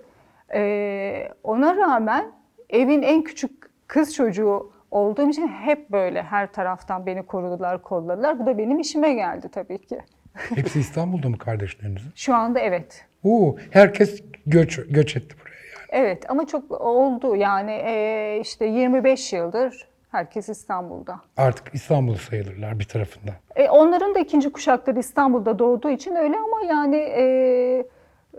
Ee, 0.53 1.30
ona 1.44 1.75
rağmen 1.77 2.25
evin 2.74 3.01
en 3.01 3.24
küçük 3.24 3.70
kız 3.88 4.15
çocuğu 4.15 4.72
olduğum 4.92 5.30
için 5.30 5.48
hep 5.48 5.89
böyle 5.89 6.24
her 6.24 6.51
taraftan 6.51 7.06
beni 7.06 7.24
korudular, 7.24 7.82
kolladılar. 7.82 8.39
Bu 8.39 8.46
da 8.46 8.58
benim 8.58 8.80
işime 8.80 9.13
geldi 9.13 9.50
tabii 9.51 9.77
ki. 9.77 10.01
Hepsi 10.34 10.80
İstanbul'da 10.80 11.30
mı 11.30 11.38
kardeşlerinizin? 11.38 12.12
Şu 12.15 12.36
anda 12.36 12.60
evet. 12.60 13.06
Oo, 13.24 13.56
herkes 13.72 14.24
göç, 14.46 14.80
göç 14.89 15.15
etti 15.15 15.36
buraya 15.42 15.50
yani. 15.56 15.88
Evet 16.06 16.30
ama 16.30 16.48
çok 16.48 16.72
oldu 16.72 17.36
yani 17.36 17.72
e, 17.72 18.39
işte 18.42 18.65
25 18.65 19.34
yıldır 19.34 19.88
herkes 20.12 20.50
İstanbul'da. 20.50 21.22
Artık 21.38 21.75
İstanbul 21.75 22.15
sayılırlar 22.15 22.80
bir 22.80 22.84
tarafından. 22.84 23.36
E, 23.56 23.70
onların 23.70 24.15
da 24.15 24.20
ikinci 24.20 24.51
kuşakları 24.51 25.00
İstanbul'da 25.00 25.60
doğduğu 25.60 25.89
için 25.89 26.15
öyle 26.15 26.36
ama 26.38 26.74
yani 26.74 26.96
e, 26.96 27.24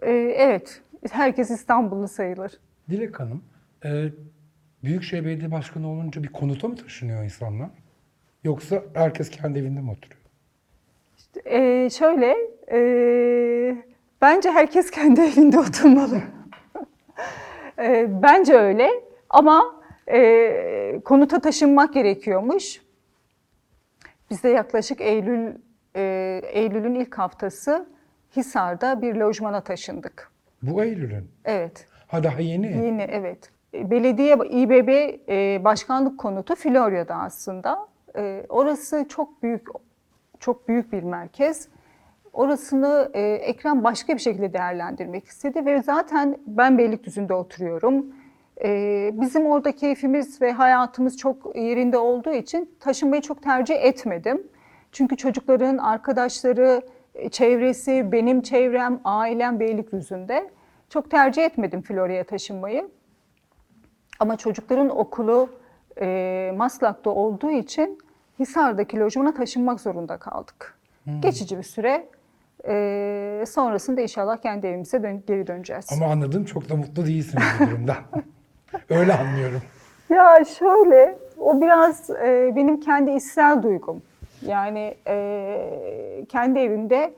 e, 0.03 0.13
evet 0.37 0.81
herkes 1.11 1.51
İstanbullu 1.51 2.09
sayılır. 2.09 2.53
Dilek 2.91 3.21
Hanım, 3.21 3.43
e, 3.85 4.09
Büyükşehir 4.85 5.25
Belediye 5.25 5.51
Başkanı 5.53 5.89
olunca 5.89 6.23
bir 6.23 6.29
konuta 6.29 6.69
mı 6.69 6.77
taşınıyor 6.77 7.25
insanlar? 7.25 7.71
Yoksa 8.45 8.83
herkes 8.95 9.31
kendi 9.31 9.59
evinde 9.59 9.81
mi 9.81 9.91
oturuyor? 9.91 10.21
E, 11.45 11.91
şöyle 11.91 12.37
e, 12.73 12.79
bence 14.21 14.51
herkes 14.51 14.91
kendi 14.91 15.21
evinde 15.21 15.59
oturmalı. 15.59 16.23
E, 17.79 18.23
bence 18.23 18.55
öyle 18.55 18.91
ama 19.31 19.85
e, 20.13 21.01
konuta 21.05 21.41
taşınmak 21.41 21.95
gerekiyormuş. 21.95 22.83
Biz 24.31 24.43
de 24.43 24.49
yaklaşık 24.49 25.01
Eylül 25.01 25.53
e, 25.97 26.41
Eylül'ün 26.45 26.95
ilk 26.95 27.19
haftası 27.19 27.87
Hisar'da 28.37 29.03
bir 29.03 29.15
lojmana 29.15 29.61
taşındık. 29.61 30.31
Bu 30.63 30.85
Eylül'ün. 30.85 31.31
Evet. 31.45 31.87
Ha 32.07 32.25
daha 32.25 32.41
yeni. 32.41 32.67
Yeni 32.67 33.03
evet. 33.03 33.54
Belediye 33.75 34.35
İBB 34.35 34.89
e, 35.29 35.65
başkanlık 35.65 36.19
konutu 36.19 36.55
Florya'da 36.55 37.15
aslında. 37.15 37.87
E, 38.17 38.47
orası 38.49 39.07
çok 39.09 39.43
büyük 39.43 39.67
çok 40.41 40.69
büyük 40.69 40.93
bir 40.93 41.03
merkez. 41.03 41.69
Orasını 42.33 43.11
e, 43.15 43.23
Ekrem 43.23 43.85
başka 43.85 44.15
bir 44.15 44.19
şekilde 44.19 44.53
değerlendirmek 44.53 45.25
istedi 45.25 45.67
ve 45.67 45.83
zaten 45.83 46.37
ben 46.47 46.79
Beylikdüzü'nde 46.79 47.35
oturuyorum. 47.35 48.07
E, 48.65 49.11
bizim 49.15 49.47
orada 49.47 49.73
keyfimiz 49.73 50.43
ve 50.43 50.53
hayatımız 50.53 51.17
çok 51.17 51.57
yerinde 51.57 51.99
olduğu 51.99 52.33
için 52.33 52.71
taşınmayı 52.81 53.23
çok 53.23 53.43
tercih 53.43 53.75
etmedim. 53.75 54.47
Çünkü 54.93 55.17
çocukların 55.17 55.79
arkadaşları, 55.79 56.83
e, 57.15 57.29
çevresi, 57.29 58.13
benim 58.13 58.43
çevrem, 58.43 59.01
ailem 59.05 59.61
Beylikdüzü'nde. 59.61 60.51
Çok 60.89 61.11
tercih 61.11 61.45
etmedim 61.45 61.83
Florya'ya 61.83 62.25
taşınmayı. 62.25 62.89
Ama 64.21 64.37
çocukların 64.37 64.99
okulu 64.99 65.49
e, 66.01 66.53
Maslak'ta 66.57 67.11
olduğu 67.11 67.51
için 67.51 67.99
Hisar'daki 68.39 69.01
lojmana 69.01 69.35
taşınmak 69.35 69.81
zorunda 69.81 70.17
kaldık. 70.17 70.79
Geçici 71.21 71.59
bir 71.59 71.63
süre. 71.63 72.07
E, 72.69 73.45
sonrasında 73.49 74.01
inşallah 74.01 74.37
kendi 74.37 74.67
evimize 74.67 75.03
dön- 75.03 75.23
geri 75.27 75.47
döneceğiz. 75.47 75.87
Ama 75.93 76.13
anladığım 76.13 76.45
çok 76.45 76.69
da 76.69 76.77
mutlu 76.77 77.07
değilsiniz 77.07 77.45
bu 77.61 77.67
durumdan. 77.67 77.97
Öyle 78.91 79.13
anlıyorum. 79.15 79.63
Ya 80.11 80.45
şöyle, 80.59 81.19
o 81.39 81.61
biraz 81.61 82.11
e, 82.11 82.53
benim 82.57 82.81
kendi 82.81 83.11
içsel 83.11 83.63
duygum. 83.63 84.03
Yani 84.47 84.95
e, 85.07 86.25
kendi 86.29 86.59
evimde 86.59 87.15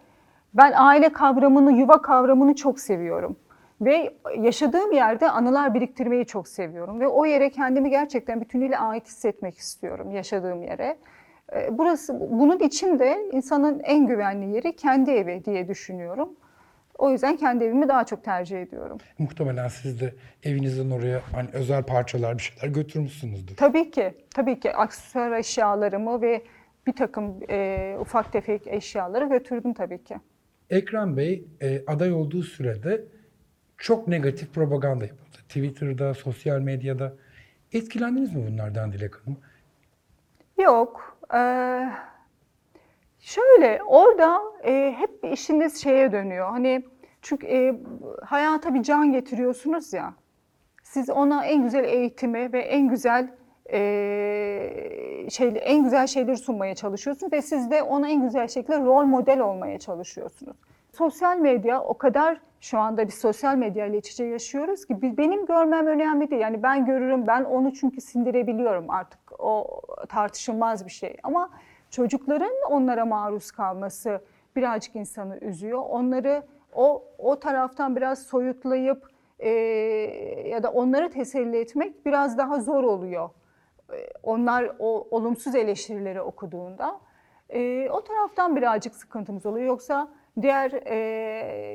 ben 0.54 0.72
aile 0.76 1.08
kavramını, 1.12 1.72
yuva 1.72 2.02
kavramını 2.02 2.54
çok 2.54 2.80
seviyorum. 2.80 3.36
Ve 3.80 4.14
yaşadığım 4.38 4.92
yerde 4.92 5.30
anılar 5.30 5.74
biriktirmeyi 5.74 6.26
çok 6.26 6.48
seviyorum. 6.48 7.00
Ve 7.00 7.08
o 7.08 7.26
yere 7.26 7.50
kendimi 7.50 7.90
gerçekten 7.90 8.40
bütünüyle 8.40 8.78
ait 8.78 9.06
hissetmek 9.06 9.58
istiyorum, 9.58 10.10
yaşadığım 10.10 10.62
yere. 10.62 10.96
E, 11.54 11.78
burası, 11.78 12.20
bunun 12.20 12.58
için 12.58 12.98
de 12.98 13.30
insanın 13.32 13.80
en 13.80 14.06
güvenli 14.06 14.54
yeri 14.54 14.76
kendi 14.76 15.10
evi 15.10 15.44
diye 15.44 15.68
düşünüyorum. 15.68 16.28
O 16.98 17.10
yüzden 17.10 17.36
kendi 17.36 17.64
evimi 17.64 17.88
daha 17.88 18.04
çok 18.04 18.24
tercih 18.24 18.62
ediyorum. 18.62 18.98
Muhtemelen 19.18 19.68
siz 19.68 20.00
de 20.00 20.14
evinizden 20.42 20.90
oraya 20.90 21.20
hani 21.32 21.48
özel 21.52 21.82
parçalar 21.82 22.38
bir 22.38 22.42
şeyler 22.42 22.74
götürmüşsünüzdür. 22.74 23.56
Tabii 23.56 23.90
ki, 23.90 24.14
tabii 24.34 24.60
ki 24.60 24.72
aksesuar 24.72 25.32
eşyalarımı 25.32 26.22
ve 26.22 26.42
bir 26.86 26.92
takım 26.92 27.34
e, 27.50 27.96
ufak 28.00 28.32
tefek 28.32 28.66
eşyaları 28.66 29.24
götürdüm 29.24 29.74
tabii 29.74 30.04
ki. 30.04 30.16
Ekrem 30.70 31.16
Bey 31.16 31.44
e, 31.60 31.82
aday 31.86 32.12
olduğu 32.12 32.42
sürede 32.42 33.04
çok 33.78 34.08
negatif 34.08 34.54
propaganda 34.54 35.04
yapıldı. 35.04 35.38
Twitter'da, 35.48 36.14
sosyal 36.14 36.60
medyada. 36.60 37.12
Etkilendiniz 37.72 38.34
mi 38.34 38.46
bunlardan 38.50 38.92
Dilek 38.92 39.14
Hanım? 39.14 39.38
Yok, 40.58 41.18
e, 41.34 41.40
şöyle 43.20 43.82
orada 43.82 44.40
e, 44.64 44.94
hep 44.98 45.32
işiniz 45.32 45.82
şeye 45.82 46.12
dönüyor. 46.12 46.50
Hani 46.50 46.84
çünkü 47.22 47.46
e, 47.46 47.80
hayata 48.24 48.74
bir 48.74 48.82
can 48.82 49.12
getiriyorsunuz 49.12 49.92
ya. 49.92 50.14
Siz 50.82 51.10
ona 51.10 51.44
en 51.44 51.62
güzel 51.62 51.84
eğitimi 51.84 52.52
ve 52.52 52.60
en 52.60 52.88
güzel 52.88 53.30
e, 53.72 55.26
şey, 55.30 55.52
en 55.60 55.84
güzel 55.84 56.06
şeyleri 56.06 56.36
sunmaya 56.36 56.74
çalışıyorsunuz 56.74 57.32
ve 57.32 57.42
siz 57.42 57.70
de 57.70 57.82
ona 57.82 58.08
en 58.08 58.22
güzel 58.22 58.48
şekilde 58.48 58.80
rol 58.80 59.04
model 59.04 59.40
olmaya 59.40 59.78
çalışıyorsunuz. 59.78 60.56
Sosyal 60.98 61.36
medya 61.36 61.82
o 61.82 61.98
kadar 61.98 62.40
şu 62.60 62.78
anda 62.78 63.06
bir 63.06 63.12
sosyal 63.12 63.56
medya 63.56 63.86
ile 63.86 63.98
iç 63.98 64.10
içe 64.10 64.24
yaşıyoruz 64.24 64.86
ki 64.86 65.18
benim 65.18 65.46
görmem 65.46 65.86
önemli 65.86 66.30
değil. 66.30 66.42
Yani 66.42 66.62
ben 66.62 66.86
görürüm, 66.86 67.26
ben 67.26 67.44
onu 67.44 67.72
çünkü 67.72 68.00
sindirebiliyorum 68.00 68.90
artık. 68.90 69.40
O 69.40 69.80
tartışılmaz 70.08 70.86
bir 70.86 70.90
şey. 70.90 71.16
Ama 71.22 71.50
çocukların 71.90 72.52
onlara 72.70 73.04
maruz 73.04 73.50
kalması 73.50 74.20
birazcık 74.56 74.96
insanı 74.96 75.38
üzüyor. 75.38 75.82
Onları 75.88 76.42
o 76.74 77.04
o 77.18 77.40
taraftan 77.40 77.96
biraz 77.96 78.22
soyutlayıp 78.22 79.08
e, 79.38 79.50
ya 80.48 80.62
da 80.62 80.70
onları 80.70 81.10
teselli 81.10 81.56
etmek 81.56 82.06
biraz 82.06 82.38
daha 82.38 82.60
zor 82.60 82.84
oluyor. 82.84 83.30
Onlar 84.22 84.72
o 84.78 85.08
olumsuz 85.10 85.54
eleştirileri 85.54 86.20
okuduğunda 86.20 87.00
e, 87.48 87.90
o 87.90 88.04
taraftan 88.04 88.56
birazcık 88.56 88.94
sıkıntımız 88.94 89.46
oluyor. 89.46 89.66
Yoksa 89.66 90.08
diğer 90.42 90.72
e, 90.86 90.96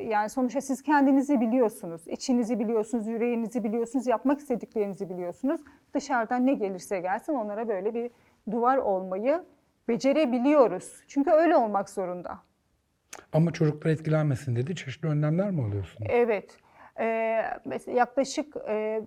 yani 0.10 0.30
sonuçta 0.30 0.62
siz 0.62 0.82
kendinizi 0.84 1.42
biliyorsunuz, 1.42 2.08
içinizi 2.08 2.60
biliyorsunuz, 2.60 3.08
yüreğinizi 3.08 3.64
biliyorsunuz, 3.64 4.08
yapmak 4.08 4.40
istediklerinizi 4.40 5.10
biliyorsunuz. 5.10 5.62
Dışarıdan 5.94 6.46
ne 6.46 6.54
gelirse 6.54 7.00
gelsin 7.00 7.34
onlara 7.34 7.68
böyle 7.68 7.94
bir 7.94 8.12
duvar 8.52 8.78
olmayı 8.78 9.44
becerebiliyoruz. 9.88 10.94
Çünkü 11.08 11.32
öyle 11.32 11.56
olmak 11.56 11.90
zorunda. 11.90 12.40
Ama 13.34 13.52
çocuklar 13.52 13.92
etkilenmesin 13.92 14.56
dedi. 14.56 14.76
Çeşitli 14.76 15.08
önlemler 15.08 15.52
mi 15.52 15.62
alıyorsunuz? 15.62 16.10
Evet. 16.12 16.58
Ee, 17.00 17.44
yaklaşık 17.88 18.56
e, 18.70 19.02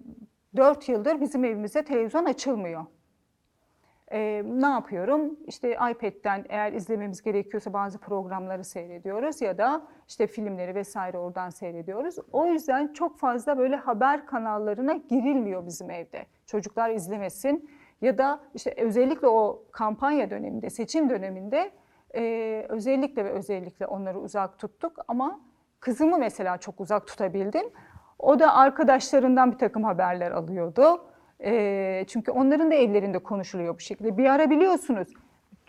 4 0.57 0.89
yıldır 0.89 1.21
bizim 1.21 1.45
evimizde 1.45 1.85
televizyon 1.85 2.25
açılmıyor. 2.25 2.85
Ee, 4.13 4.43
ne 4.47 4.67
yapıyorum? 4.67 5.37
İşte 5.47 5.71
iPad'den 5.71 6.45
eğer 6.49 6.73
izlememiz 6.73 7.23
gerekiyorsa 7.23 7.73
bazı 7.73 7.99
programları 7.99 8.65
seyrediyoruz 8.65 9.41
ya 9.41 9.59
da 9.59 9.83
işte 10.09 10.27
filmleri 10.27 10.75
vesaire 10.75 11.19
oradan 11.19 11.51
seyrediyoruz. 11.51 12.17
O 12.33 12.47
yüzden 12.47 12.93
çok 12.93 13.19
fazla 13.19 13.59
böyle 13.59 13.77
haber 13.77 14.27
kanallarına 14.27 14.93
girilmiyor 14.93 15.67
bizim 15.67 15.91
evde. 15.91 16.27
Çocuklar 16.47 16.91
izlemesin 16.91 17.71
ya 18.01 18.19
da 18.19 18.41
işte 18.55 18.75
özellikle 18.77 19.29
o 19.29 19.65
kampanya 19.73 20.31
döneminde, 20.31 20.71
seçim 20.71 21.11
döneminde 21.11 21.71
e, 22.15 22.67
özellikle 22.69 23.25
ve 23.25 23.31
özellikle 23.31 23.87
onları 23.87 24.21
uzak 24.21 24.59
tuttuk 24.59 24.93
ama 25.09 25.41
kızımı 25.81 26.19
mesela 26.19 26.59
çok 26.59 26.81
uzak 26.81 27.07
tutabildim. 27.07 27.67
O 28.19 28.39
da 28.39 28.55
arkadaşlarından 28.55 29.53
bir 29.53 29.59
takım 29.59 29.85
haberler 29.85 30.31
alıyordu. 30.31 31.05
E, 31.41 32.05
çünkü 32.09 32.31
onların 32.31 32.71
da 32.71 32.75
evlerinde 32.75 33.19
konuşuluyor 33.19 33.75
bu 33.75 33.81
şekilde. 33.81 34.19
Bir 34.19 34.25
ara 34.27 34.51
biliyorsunuz 34.51 35.09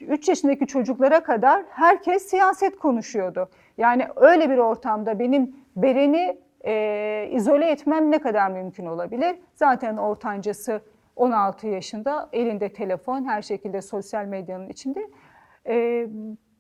3 0.02 0.30
yaşındaki 0.30 0.68
çocuklara 0.68 1.24
kadar 1.24 1.64
herkes 1.70 2.24
siyaset 2.24 2.80
konuşuyordu. 2.80 3.50
Yani 3.78 4.08
öyle 4.16 4.50
bir 4.50 4.58
ortamda 4.58 5.20
benim 5.20 5.56
Beren'i 5.76 6.38
e, 6.66 7.30
izole 7.32 7.70
etmem 7.70 8.12
ne 8.12 8.20
kadar 8.20 8.52
mümkün 8.52 8.86
olabilir? 8.86 9.36
Zaten 9.56 9.98
ortancası 9.98 10.82
16 11.16 11.68
yaşında, 11.68 12.30
elinde 12.34 12.74
telefon, 12.74 13.24
her 13.26 13.42
şekilde 13.42 13.82
sosyal 13.82 14.26
medyanın 14.26 14.70
içinde. 14.70 15.10
E, 15.68 16.08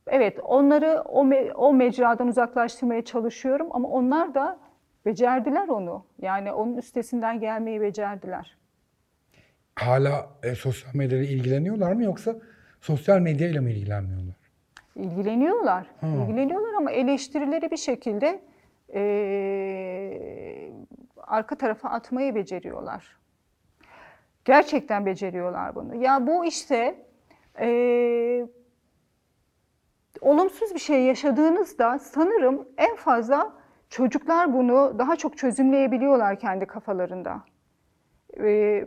evet, 0.07 0.39
onları 0.43 1.01
o, 1.05 1.25
me- 1.25 1.53
o 1.53 1.73
mecradan 1.73 2.27
uzaklaştırmaya 2.27 3.05
çalışıyorum 3.05 3.67
ama 3.71 3.87
onlar 3.87 4.33
da 4.33 4.57
becerdiler 5.05 5.67
onu. 5.67 6.05
Yani 6.21 6.51
onun 6.51 6.77
üstesinden 6.77 7.39
gelmeyi 7.39 7.81
becerdiler. 7.81 8.57
Hala 9.85 10.29
e, 10.43 10.55
sosyal 10.55 10.95
medyayla 10.95 11.25
ilgileniyorlar 11.27 11.91
mı 11.93 12.03
yoksa 12.03 12.35
sosyal 12.81 13.19
medyayla 13.19 13.61
mı 13.61 13.69
ilgilenmiyorlar? 13.69 14.35
İlgileniyorlar. 14.95 15.87
İlgileniyorlar 16.03 16.73
ama 16.73 16.91
eleştirileri 16.91 17.71
bir 17.71 17.77
şekilde 17.77 18.41
eee, 18.93 20.71
arka 21.17 21.55
tarafa 21.55 21.89
atmayı 21.89 22.35
beceriyorlar. 22.35 23.17
Gerçekten 24.45 25.05
beceriyorlar 25.05 25.75
bunu. 25.75 25.95
Ya 25.95 26.27
bu 26.27 26.45
işte 26.45 27.05
eee, 27.61 28.45
olumsuz 30.21 30.73
bir 30.73 30.79
şey 30.79 31.03
yaşadığınızda 31.03 31.99
sanırım 31.99 32.67
en 32.77 32.95
fazla 32.95 33.53
çocuklar 33.89 34.53
bunu 34.53 34.95
daha 34.99 35.15
çok 35.15 35.37
çözümleyebiliyorlar 35.37 36.39
kendi 36.39 36.65
kafalarında. 36.65 37.41
Ee, 38.39 38.85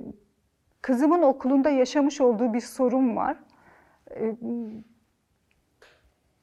kızımın 0.88 1.22
okulunda 1.22 1.70
yaşamış 1.70 2.20
olduğu 2.20 2.54
bir 2.54 2.60
sorun 2.60 3.16
var. 3.16 3.36
Ee, 4.10 4.34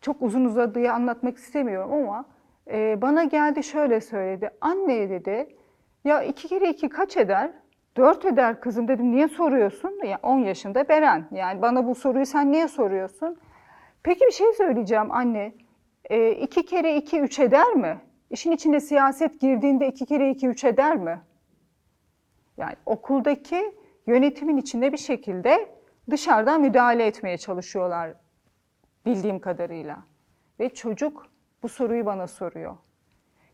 çok 0.02 0.22
uzun 0.22 0.46
uzadıya 0.46 0.94
anlatmak 0.94 1.38
istemiyorum 1.38 1.94
ama 1.94 2.25
e, 2.72 3.02
bana 3.02 3.24
geldi 3.24 3.64
şöyle 3.64 4.02
söyledi. 4.02 4.50
Anne 4.62 5.10
dedi, 5.10 5.56
ya 6.04 6.24
iki 6.24 6.48
kere 6.48 6.70
iki 6.70 6.90
kaç 6.90 7.18
eder? 7.18 7.52
Dört 7.98 8.25
eder 8.25 8.62
kızım 8.62 8.88
dedim. 8.88 9.12
Niye 9.12 9.28
soruyorsun? 9.28 10.00
Ya 10.06 10.20
10 10.24 10.40
yaşında 10.40 10.90
Beren. 10.90 11.28
Yani 11.32 11.62
bana 11.62 11.88
bu 11.88 11.96
soruyu 11.96 12.25
sen 12.25 12.52
niye 12.52 12.68
soruyorsun? 12.68 13.38
Peki 14.04 14.25
bir 14.25 14.32
şey 14.32 14.54
söyleyeceğim 14.54 15.12
anne. 15.12 15.54
E, 16.10 16.32
iki 16.32 16.66
kere 16.66 16.96
iki 16.96 17.20
üç 17.20 17.40
eder 17.40 17.74
mi? 17.74 17.98
İşin 18.30 18.52
içine 18.52 18.80
siyaset 18.80 19.42
girdiğinde 19.42 19.88
iki 19.88 20.06
kere 20.06 20.30
iki 20.30 20.48
üç 20.48 20.64
eder 20.64 20.98
mi? 20.98 21.20
Yani 22.58 22.75
okuldaki 22.86 23.72
yönetimin 24.07 24.57
içinde 24.57 24.91
bir 24.91 24.97
şekilde 24.97 25.69
dışarıdan 26.09 26.62
müdahale 26.62 27.05
etmeye 27.05 27.38
çalışıyorlar 27.38 28.13
bildiğim 29.05 29.39
kadarıyla. 29.39 29.97
Ve 30.59 30.69
çocuk 30.69 31.27
bu 31.63 31.69
soruyu 31.69 32.05
bana 32.05 32.27
soruyor. 32.27 32.77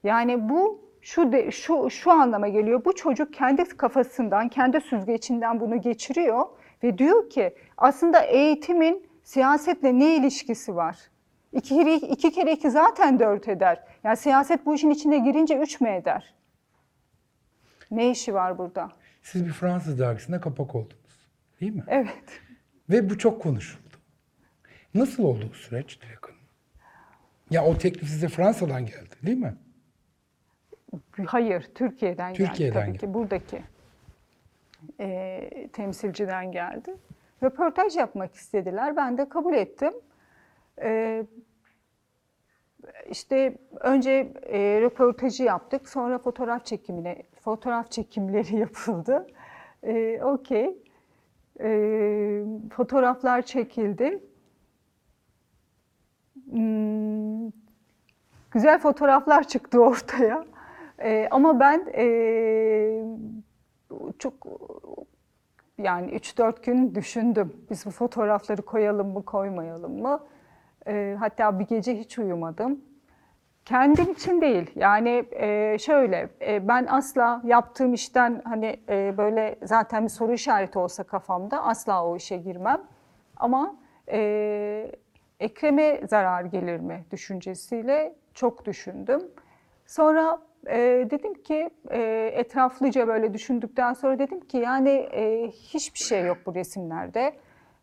Yani 0.03 0.49
bu 0.49 0.91
şu 1.01 1.31
de, 1.31 1.51
şu 1.51 1.89
şu 1.89 2.11
anlama 2.11 2.47
geliyor. 2.47 2.85
Bu 2.85 2.95
çocuk 2.95 3.33
kendi 3.33 3.63
kafasından, 3.63 4.49
kendi 4.49 4.81
süzgecinden 4.81 5.59
bunu 5.59 5.81
geçiriyor 5.81 6.45
ve 6.83 6.97
diyor 6.97 7.29
ki 7.29 7.55
aslında 7.77 8.19
eğitimin 8.21 9.07
siyasetle 9.23 9.99
ne 9.99 10.15
ilişkisi 10.15 10.75
var? 10.75 10.97
İki 11.51 11.75
kere 11.75 11.95
iki, 11.95 12.31
kere 12.31 12.51
iki 12.51 12.71
zaten 12.71 13.19
dört 13.19 13.47
eder. 13.47 13.83
Yani 14.03 14.17
siyaset 14.17 14.65
bu 14.65 14.75
işin 14.75 14.89
içine 14.89 15.17
girince 15.17 15.57
üç 15.57 15.81
mü 15.81 15.89
eder? 15.89 16.33
Ne 17.91 18.09
işi 18.09 18.33
var 18.33 18.57
burada? 18.57 18.89
Siz 19.21 19.45
bir 19.45 19.51
Fransız 19.51 19.99
dergisinde 19.99 20.39
kapak 20.39 20.75
oldunuz. 20.75 21.29
Değil 21.61 21.75
mi? 21.75 21.83
Evet. 21.87 22.41
Ve 22.89 23.09
bu 23.09 23.17
çok 23.17 23.41
konuşuldu. 23.41 23.97
Nasıl 24.93 25.23
oldu 25.23 25.49
o 25.51 25.53
süreç 25.53 26.01
Dilek 26.01 26.25
Hanım? 26.25 26.37
Ya 27.49 27.65
o 27.65 27.77
teklif 27.77 28.09
size 28.09 28.27
Fransa'dan 28.27 28.85
geldi 28.85 29.15
değil 29.25 29.37
mi? 29.37 29.55
Hayır, 31.25 31.69
Türkiye'den, 31.75 32.33
Türkiye'den 32.33 32.63
geldi 32.63 32.73
tabii 32.73 32.85
geldi. 32.85 32.97
ki. 32.97 33.13
Buradaki 33.13 33.63
e, 34.99 35.69
temsilciden 35.73 36.51
geldi. 36.51 36.95
Röportaj 37.43 37.95
yapmak 37.97 38.35
istediler. 38.35 38.95
Ben 38.95 39.17
de 39.17 39.29
kabul 39.29 39.53
ettim. 39.53 39.93
E, 40.81 41.23
işte 43.09 43.57
önce 43.79 44.33
e, 44.43 44.81
röportajı 44.81 45.43
yaptık. 45.43 45.89
Sonra 45.89 46.17
fotoğraf 46.17 46.65
çekimine, 46.65 47.23
fotoğraf 47.41 47.91
çekimleri 47.91 48.55
yapıldı. 48.59 49.27
E, 49.83 50.21
Okey. 50.23 50.77
E, 51.59 52.43
fotoğraflar 52.71 53.41
çekildi. 53.41 54.23
Hmm, 56.49 57.51
güzel 58.51 58.79
fotoğraflar 58.79 59.47
çıktı 59.47 59.79
ortaya. 59.79 60.45
Ee, 61.03 61.27
ama 61.31 61.59
ben 61.59 61.85
ee, 61.95 63.03
çok 64.19 64.33
yani 65.77 66.11
3-4 66.11 66.65
gün 66.65 66.95
düşündüm. 66.95 67.53
Biz 67.69 67.85
bu 67.85 67.91
fotoğrafları 67.91 68.61
koyalım 68.61 69.07
mı, 69.13 69.25
koymayalım 69.25 70.01
mı? 70.01 70.19
Ee, 70.87 71.15
hatta 71.19 71.59
bir 71.59 71.67
gece 71.67 71.95
hiç 71.99 72.19
uyumadım. 72.19 72.81
Kendim 73.65 74.11
için 74.11 74.41
değil. 74.41 74.71
Yani 74.75 75.25
e, 75.31 75.77
şöyle, 75.79 76.29
e, 76.41 76.67
ben 76.67 76.85
asla 76.89 77.41
yaptığım 77.43 77.93
işten 77.93 78.41
hani 78.45 78.79
e, 78.89 79.17
böyle 79.17 79.55
zaten 79.63 80.03
bir 80.03 80.09
soru 80.09 80.33
işareti 80.33 80.79
olsa 80.79 81.03
kafamda 81.03 81.63
asla 81.63 82.05
o 82.05 82.15
işe 82.17 82.37
girmem. 82.37 82.81
Ama 83.37 83.75
e, 84.11 84.91
Ekrem'e 85.39 86.01
zarar 86.09 86.43
gelir 86.43 86.79
mi 86.79 87.05
düşüncesiyle 87.11 88.15
çok 88.33 88.65
düşündüm. 88.65 89.21
Sonra 89.85 90.39
e, 90.67 90.77
dedim 91.11 91.33
ki 91.33 91.69
e, 91.89 92.31
etraflıca 92.35 93.07
böyle 93.07 93.33
düşündükten 93.33 93.93
sonra 93.93 94.19
dedim 94.19 94.39
ki 94.39 94.57
yani 94.57 94.89
e, 94.89 95.47
hiçbir 95.51 95.99
şey 95.99 96.25
yok 96.25 96.37
bu 96.45 96.55
resimlerde. 96.55 97.33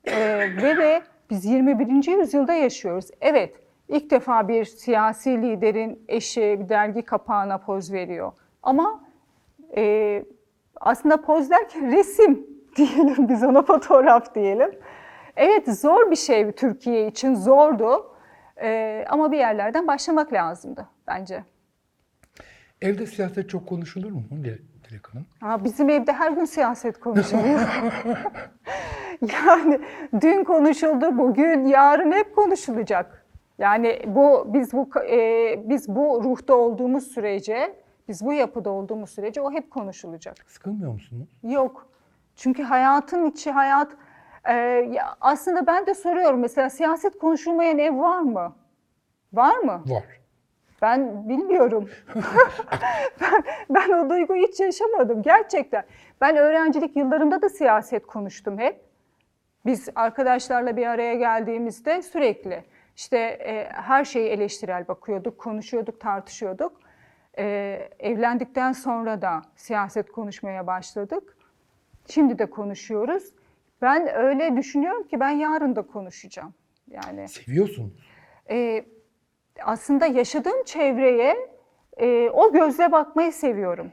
E, 0.05 0.39
ve 0.57 0.77
de 0.77 1.03
biz 1.31 1.45
21. 1.45 2.19
yüzyılda 2.19 2.53
yaşıyoruz. 2.53 3.11
Evet 3.21 3.57
ilk 3.89 4.11
defa 4.11 4.49
bir 4.49 4.65
siyasi 4.65 5.43
liderin 5.43 6.05
eşi 6.09 6.57
bir 6.61 6.69
dergi 6.69 7.03
kapağına 7.03 7.59
poz 7.59 7.93
veriyor. 7.93 8.33
Ama 8.63 9.05
e, 9.77 10.25
aslında 10.81 11.21
poz 11.23 11.51
derken 11.51 11.93
resim 11.93 12.47
diyelim 12.77 13.29
biz 13.29 13.43
ona 13.45 13.63
fotoğraf 13.63 14.35
diyelim. 14.35 14.71
Evet 15.37 15.69
zor 15.81 16.11
bir 16.11 16.17
şey 16.17 16.53
Türkiye 16.53 17.07
için 17.07 17.35
zordu 17.35 18.15
Ee, 18.63 19.05
ama 19.09 19.33
bir 19.33 19.39
yerlerden 19.39 19.87
başlamak 19.87 20.33
lazımdı 20.33 20.87
bence. 21.07 21.45
Evde 22.83 23.07
siyaset 23.07 23.51
çok 23.51 23.67
konuşulur 23.69 24.11
mu 24.11 24.23
Dile- 24.31 24.59
Dilek 24.89 25.09
Hanım? 25.15 25.27
Ha, 25.41 25.65
bizim 25.65 25.89
evde 25.91 26.13
her 26.13 26.31
gün 26.33 26.45
siyaset 26.45 27.01
konuşuluyor. 27.01 27.61
yani 29.45 29.81
dün 30.21 30.45
konuşuldu, 30.45 31.19
bugün, 31.19 31.67
yarın 31.67 32.13
hep 32.13 32.37
konuşulacak. 32.37 33.27
Yani 33.59 34.03
bu 34.07 34.45
biz 34.49 34.73
bu 34.73 34.89
e, 35.11 35.69
biz 35.69 35.89
bu 35.89 36.25
ruhta 36.25 36.55
olduğumuz 36.55 37.07
sürece, 37.07 37.75
biz 38.09 38.25
bu 38.25 38.33
yapıda 38.33 38.71
olduğumuz 38.71 39.11
sürece 39.11 39.41
o 39.41 39.53
hep 39.53 39.71
konuşulacak. 39.71 40.37
Sıkılmıyor 40.47 40.93
musunuz? 40.93 41.29
Yok. 41.43 41.89
Çünkü 42.37 42.63
hayatın 42.63 43.27
içi 43.27 43.51
hayat 43.51 43.93
e, 44.49 44.85
aslında 45.21 45.67
ben 45.67 45.87
de 45.87 45.95
soruyorum 45.95 46.41
mesela 46.41 46.71
siyaset 46.71 47.19
konuşulmayan 47.19 47.79
ev 47.79 47.99
var 47.99 48.21
mı? 48.21 48.53
Var 49.33 49.59
mı? 49.59 49.83
Var. 49.87 50.05
Ben 50.83 51.29
bilmiyorum. 51.29 51.89
ben, 53.21 53.45
ben 53.71 53.89
o 53.89 54.11
duyguyu 54.11 54.47
hiç 54.47 54.61
yaşamadım 54.61 55.23
gerçekten. 55.23 55.85
Ben 56.21 56.37
öğrencilik 56.37 56.97
yıllarımda 56.97 57.43
da 57.43 57.49
siyaset 57.49 58.07
konuştum 58.07 58.59
hep. 58.59 58.88
Biz 59.69 59.89
arkadaşlarla 59.95 60.77
bir 60.77 60.87
araya 60.87 61.15
geldiğimizde 61.15 62.03
sürekli 62.03 62.65
işte 62.97 63.19
e, 63.19 63.69
her 63.73 64.05
şeyi 64.05 64.29
eleştirel 64.29 64.89
bakıyorduk, 64.89 65.39
konuşuyorduk, 65.39 66.01
tartışıyorduk. 66.01 66.81
E, 67.39 67.45
evlendikten 67.99 68.73
sonra 68.73 69.23
da 69.23 69.43
siyaset 69.57 70.13
konuşmaya 70.13 70.67
başladık. 70.67 71.37
Şimdi 72.07 72.39
de 72.39 72.51
konuşuyoruz. 72.51 73.23
Ben 73.83 74.15
öyle 74.15 74.57
düşünüyorum 74.57 75.03
ki 75.09 75.21
ben 75.21 75.31
yarın 75.31 75.77
da 75.77 75.83
konuşacağım. 75.83 76.55
Yani 76.91 77.29
Seviyorsunuz. 77.29 77.93
e, 78.51 78.85
aslında 79.65 80.07
yaşadığım 80.07 80.65
çevreye 80.65 81.37
e, 81.97 82.31
o 82.31 82.53
gözle 82.53 82.93
bakmayı 82.93 83.33
seviyorum. 83.33 83.91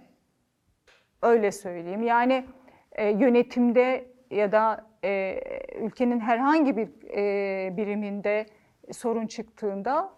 Öyle 1.21 1.51
söyleyeyim. 1.51 2.03
Yani 2.03 2.45
e, 2.91 3.09
yönetimde 3.09 4.15
ya 4.31 4.51
da 4.51 4.94
e, 5.05 5.41
ülkenin 5.81 6.19
herhangi 6.19 6.77
bir 6.77 6.89
e, 7.17 7.77
biriminde 7.77 8.45
sorun 8.91 9.27
çıktığında 9.27 10.09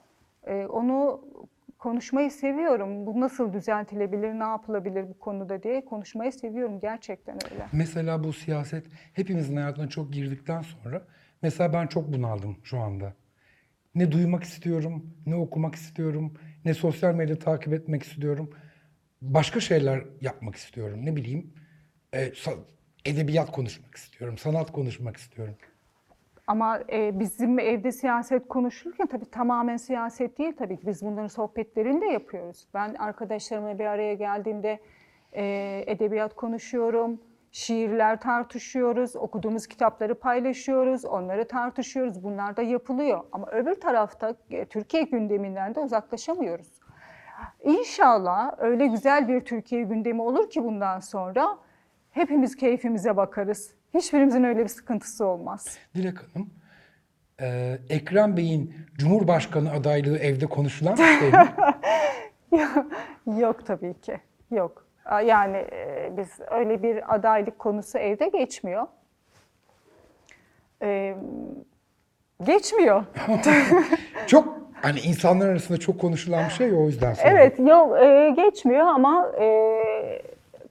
e, 0.48 0.66
onu 0.66 1.22
konuşmayı 1.80 2.32
seviyorum. 2.32 3.06
Bu 3.06 3.20
nasıl 3.20 3.54
düzeltilebilir, 3.54 4.34
ne 4.40 4.44
yapılabilir 4.44 5.10
bu 5.10 5.20
konuda 5.20 5.64
diye 5.64 5.86
konuşmayı 5.86 6.32
seviyorum. 6.32 6.80
Gerçekten 6.80 7.36
öyle. 7.52 7.66
Mesela 7.72 8.24
bu 8.24 8.34
siyaset 8.34 8.86
hepimizin 9.14 9.56
hayatına 9.56 9.90
çok 9.90 10.14
girdikten 10.14 10.62
sonra 10.62 11.02
mesela 11.42 11.74
ben 11.74 11.88
çok 11.88 12.14
bunaldım 12.14 12.58
şu 12.64 12.80
anda. 12.80 13.14
Ne 13.96 14.12
duymak 14.12 14.44
istiyorum, 14.44 15.14
ne 15.26 15.36
okumak 15.36 15.76
istiyorum, 15.76 16.34
ne 16.66 16.74
sosyal 16.74 17.16
medya 17.16 17.40
takip 17.40 17.74
etmek 17.74 18.04
istiyorum. 18.04 18.50
Başka 19.22 19.60
şeyler 19.60 20.06
yapmak 20.22 20.56
istiyorum. 20.56 21.06
Ne 21.06 21.16
bileyim, 21.16 21.54
e, 22.14 22.32
edebiyat 23.08 23.52
konuşmak 23.52 23.96
istiyorum, 23.96 24.38
sanat 24.38 24.72
konuşmak 24.72 25.18
istiyorum. 25.18 25.56
Ama 26.48 26.80
e, 26.92 27.20
bizim 27.20 27.60
evde 27.60 27.92
siyaset 27.92 28.48
konuşulurken 28.48 29.08
tabii 29.08 29.32
tamamen 29.32 29.78
siyaset 29.78 30.38
değil 30.38 30.54
tabii 30.58 30.78
ki 30.78 30.88
biz 30.88 31.02
bunların 31.02 31.28
sohbetlerini 31.28 32.02
de 32.02 32.06
yapıyoruz. 32.06 32.68
Ben 32.74 32.94
arkadaşlarımla 32.94 33.80
bir 33.80 33.86
araya 33.86 34.14
geldiğimde 34.14 34.80
e, 35.34 35.84
edebiyat 35.88 36.36
konuşuyorum, 36.36 37.20
şiirler 37.52 38.22
tartışıyoruz, 38.22 39.16
okuduğumuz 39.16 39.68
kitapları 39.68 40.16
paylaşıyoruz, 40.16 41.06
onları 41.06 41.48
tartışıyoruz. 41.48 42.24
Bunlar 42.24 42.58
da 42.58 42.62
yapılıyor. 42.62 43.24
Ama 43.32 43.48
öbür 43.52 43.76
tarafta 43.76 44.36
e, 44.52 44.66
Türkiye 44.66 45.04
gündeminden 45.04 45.76
de 45.76 45.80
uzaklaşamıyoruz. 45.80 46.68
İnşallah 47.64 48.54
öyle 48.58 48.88
güzel 48.88 49.28
bir 49.28 49.42
Türkiye 49.42 49.84
gündemi 49.84 50.22
olur 50.22 50.50
ki 50.50 50.64
bundan 50.64 51.00
sonra 51.00 51.58
hepimiz 52.18 52.56
keyfimize 52.56 53.18
bakarız. 53.18 53.72
Hiçbirimizin 53.94 54.44
öyle 54.44 54.60
bir 54.64 54.68
sıkıntısı 54.68 55.26
olmaz. 55.26 55.78
Dilek 55.96 56.18
Hanım, 56.34 56.50
Ee, 57.42 57.78
Ekrem 57.90 58.38
Bey'in 58.38 58.74
Cumhurbaşkanı 58.98 59.72
adaylığı 59.72 60.18
evde 60.18 60.46
konuşulan 60.46 60.98
bir 60.98 61.04
şey 61.04 61.32
mi? 61.32 61.48
Yok 63.42 63.66
tabii 63.66 63.94
ki. 64.02 64.20
Yok. 64.52 64.88
Yani 65.26 65.58
e, 65.58 66.12
biz 66.18 66.30
öyle 66.52 66.84
bir 66.84 67.16
adaylık 67.16 67.60
konusu 67.60 67.98
evde 67.98 68.28
geçmiyor. 68.28 68.88
Ee, 70.82 71.16
geçmiyor. 72.44 73.06
çok 74.28 74.58
hani 74.82 75.00
insanlar 75.00 75.50
arasında 75.50 75.78
çok 75.78 76.02
konuşulan 76.02 76.46
bir 76.46 76.50
şey 76.54 76.68
ya, 76.70 76.76
o 76.76 76.86
yüzden 76.86 77.14
soruyorum. 77.14 77.38
Evet, 77.40 77.60
yok 77.60 77.98
e, 78.02 78.34
geçmiyor 78.46 78.88
ama 78.88 79.32
e, 79.40 79.46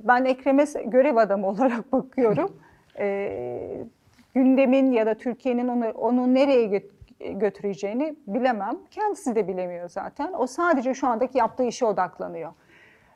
ben 0.09 0.25
Ekrem'e 0.25 0.65
görev 0.85 1.17
adamı 1.17 1.47
olarak 1.51 1.93
bakıyorum. 1.93 2.57
E, 2.99 3.87
gündemin 4.35 4.93
ya 4.93 5.07
da 5.07 5.15
Türkiye'nin 5.15 5.69
onu, 5.69 5.91
onu 5.91 6.35
nereye 6.35 6.67
gö- 6.67 7.39
götüreceğini 7.39 8.17
bilemem. 8.27 8.79
Kendisi 8.91 9.35
de 9.35 9.49
bilemiyor 9.49 9.89
zaten. 9.89 10.33
O 10.39 10.47
sadece 10.47 10.95
şu 10.95 11.07
andaki 11.07 11.39
yaptığı 11.39 11.65
işe 11.65 11.87
odaklanıyor. 11.87 12.53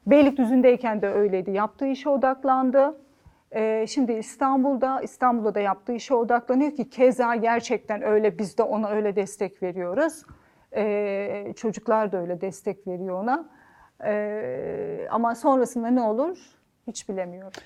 Beylikdüzü'ndeyken 0.06 1.02
de 1.02 1.08
öyleydi. 1.08 1.50
Yaptığı 1.50 1.86
işe 1.86 2.08
odaklandı. 2.08 3.00
E, 3.52 3.86
şimdi 3.86 4.12
İstanbul'da, 4.12 5.00
İstanbul'da 5.00 5.54
da 5.54 5.60
yaptığı 5.60 5.92
işe 5.92 6.14
odaklanıyor 6.14 6.70
ki 6.70 6.90
keza 6.90 7.34
gerçekten 7.34 8.02
öyle 8.02 8.38
biz 8.38 8.58
de 8.58 8.62
ona 8.62 8.88
öyle 8.88 9.16
destek 9.16 9.62
veriyoruz. 9.62 10.22
Ee, 10.76 11.52
çocuklar 11.56 12.12
da 12.12 12.18
öyle 12.18 12.40
destek 12.40 12.86
veriyor 12.86 13.22
ona. 13.22 13.48
Ee, 14.04 15.06
ama 15.10 15.34
sonrasında 15.34 15.88
ne 15.88 16.02
olur 16.02 16.59
hiç 16.86 17.08
bilemiyorum. 17.08 17.62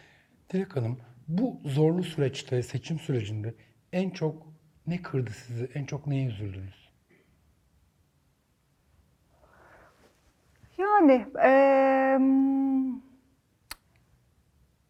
Dilek 0.52 0.76
Hanım, 0.76 0.98
bu 1.28 1.60
zorlu 1.64 2.02
süreçte, 2.02 2.62
seçim 2.62 2.98
sürecinde 2.98 3.54
en 3.92 4.10
çok 4.10 4.46
ne 4.86 5.02
kırdı 5.02 5.30
sizi, 5.30 5.70
en 5.74 5.84
çok 5.84 6.06
neye 6.06 6.26
üzüldünüz? 6.26 6.90
Yani 10.78 11.26
eee, 11.36 12.18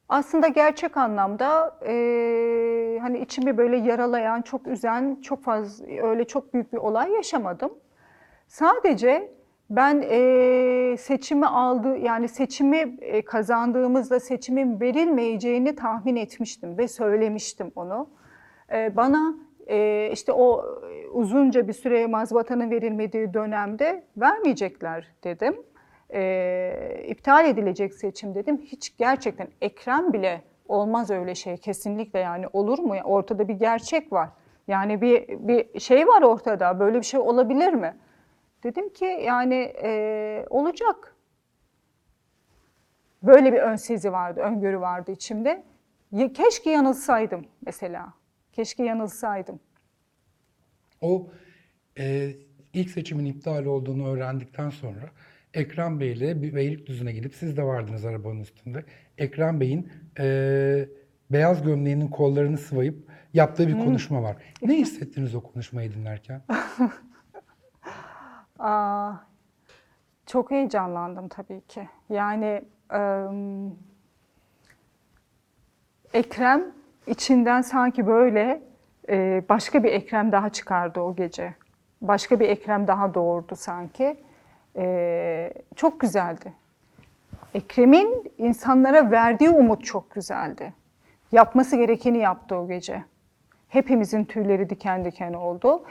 aslında 0.09 0.49
gerçek 0.49 0.97
anlamda 0.97 1.79
eee, 1.87 2.99
hani 3.03 3.19
içimi 3.19 3.59
böyle 3.59 3.77
yaralayan, 3.77 4.43
çok 4.43 4.67
üzen, 4.67 5.21
çok 5.21 5.45
fazla 5.45 5.87
öyle 5.87 6.25
çok 6.25 6.55
büyük 6.55 6.73
bir 6.73 6.79
olay 6.79 7.13
yaşamadım. 7.13 7.73
Sadece 8.49 9.33
ben 9.77 10.01
eee, 10.03 10.97
seçimi 10.97 11.47
aldı 11.47 11.97
yani 11.99 12.29
seçimi 12.29 12.97
e, 13.01 13.23
kazandığımızda 13.23 14.21
seçimin 14.21 14.81
verilmeyeceğini 14.81 15.75
tahmin 15.77 16.17
etmiştim 16.17 16.79
ve 16.79 16.89
söylemiştim 16.89 17.73
onu. 17.77 18.09
Eee, 18.73 18.93
bana 18.97 19.35
eee, 19.69 20.11
işte 20.13 20.33
o 20.33 20.65
e, 20.93 21.09
uzunca 21.09 21.69
bir 21.69 21.73
süre 21.73 22.07
mazbatanın 22.07 22.71
verilmediği 22.71 23.35
dönemde 23.35 24.05
vermeyecekler 24.17 25.07
dedim. 25.25 25.57
Eee 26.15 27.07
iptal 27.09 27.47
edilecek 27.47 27.95
seçim 27.95 28.35
dedim. 28.35 28.61
Hiç 28.65 28.97
gerçekten 28.99 29.49
Ekrem 29.61 30.13
bile 30.13 30.43
olmaz 30.69 31.11
öyle 31.11 31.35
şey 31.35 31.57
kesinlikle 31.57 32.19
yani 32.19 32.47
olur 32.53 32.79
mu? 32.79 32.95
Ortada 33.05 33.49
bir 33.49 33.55
gerçek 33.55 34.13
var. 34.13 34.29
Yani 34.69 35.01
bir 35.01 35.29
bir 35.29 35.81
şey 35.81 36.07
var 36.09 36.23
ortada. 36.23 36.81
Böyle 36.81 36.99
bir 36.99 37.05
şey 37.05 37.21
olabilir 37.21 37.73
mi? 37.73 37.95
Dedim 38.65 38.93
ki 38.93 39.05
yani 39.05 39.55
eee, 39.55 40.47
olacak. 40.51 41.17
Böyle 43.23 43.53
bir 43.53 43.59
ön 43.59 43.77
sezi 43.77 44.13
vardı, 44.13 44.41
öngörü 44.41 44.81
vardı 44.81 45.13
içimde. 45.13 45.65
Keşke 46.35 46.71
yanılsaydım 46.71 47.47
mesela. 47.67 48.13
Keşke 48.53 48.85
yanılsaydım. 48.85 49.61
O 51.01 51.31
e, 51.99 52.31
ilk 52.73 52.91
seçimin 52.91 53.25
iptal 53.25 53.65
olduğunu 53.65 54.09
öğrendikten 54.09 54.71
sonra 54.71 55.11
Ekrem 55.55 56.01
Bey 56.01 56.13
ile 56.13 56.43
Beylikdüzü'ne 56.55 57.13
gidip 57.13 57.35
siz 57.35 57.57
de 57.57 57.63
vardınız 57.63 58.05
arabanın 58.05 58.41
üstünde. 58.41 58.85
Ekrem 59.19 59.61
Bey'in 59.61 59.93
e, 60.19 60.89
beyaz 61.31 61.63
gömleğinin 61.63 62.09
kollarını 62.09 62.59
sıvayıp 62.59 63.09
yaptığı 63.35 63.69
bir 63.69 63.79
konuşma 63.85 64.23
var. 64.23 64.37
Ne 64.63 64.75
hissettiniz 64.75 65.35
o 65.35 65.41
konuşmayı 65.41 65.93
dinlerken? 65.93 66.43
Aa, 68.59 69.13
çok 70.27 70.51
heyecanlandım 70.51 71.29
tabii 71.29 71.61
ki. 71.61 71.89
Yani 72.09 72.63
em, 72.93 73.73
Ekrem 76.15 76.65
içinden 77.07 77.61
sanki 77.63 78.07
böyle 78.07 78.63
e, 79.09 79.43
başka 79.49 79.85
bir 79.85 79.93
Ekrem 79.93 80.33
daha 80.33 80.51
çıkardı 80.51 81.01
o 81.01 81.17
gece. 81.17 81.55
Başka 82.03 82.41
bir 82.41 82.49
Ekrem 82.49 82.87
daha 82.87 83.15
doğurdu 83.15 83.57
sanki. 83.57 84.17
E, 84.77 85.53
çok 85.77 86.01
güzeldi. 86.01 86.53
Ekrem'in 87.55 88.33
insanlara 88.39 89.11
verdiği 89.11 89.51
umut 89.51 89.85
çok 89.85 90.11
güzeldi. 90.11 90.75
Yapması 91.33 91.77
gerekeni 91.77 92.19
yaptı 92.19 92.57
o 92.57 92.69
gece. 92.69 93.05
Hepimizin 93.69 94.25
tüyleri 94.25 94.71
diken 94.71 95.05
diken 95.05 95.33
oldu. 95.33 95.85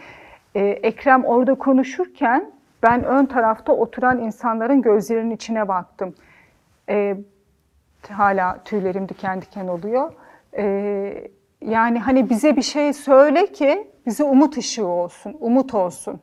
Ee, 0.55 0.61
Ekrem 0.61 1.25
orada 1.25 1.55
konuşurken 1.55 2.51
ben 2.83 3.03
ön 3.03 3.25
tarafta 3.25 3.73
oturan 3.73 4.19
insanların 4.19 4.81
gözlerinin 4.81 5.35
içine 5.35 5.67
baktım. 5.67 6.15
Ee, 6.89 7.17
hala 8.09 8.63
tüylerim 8.63 9.09
diken 9.09 9.41
diken 9.41 9.67
oluyor. 9.67 10.13
Ee, 10.57 11.27
yani 11.61 11.99
hani 11.99 12.29
bize 12.29 12.55
bir 12.55 12.61
şey 12.61 12.93
söyle 12.93 13.51
ki 13.51 13.87
bize 14.05 14.23
umut 14.23 14.57
ışığı 14.57 14.87
olsun, 14.87 15.37
umut 15.39 15.73
olsun. 15.73 16.21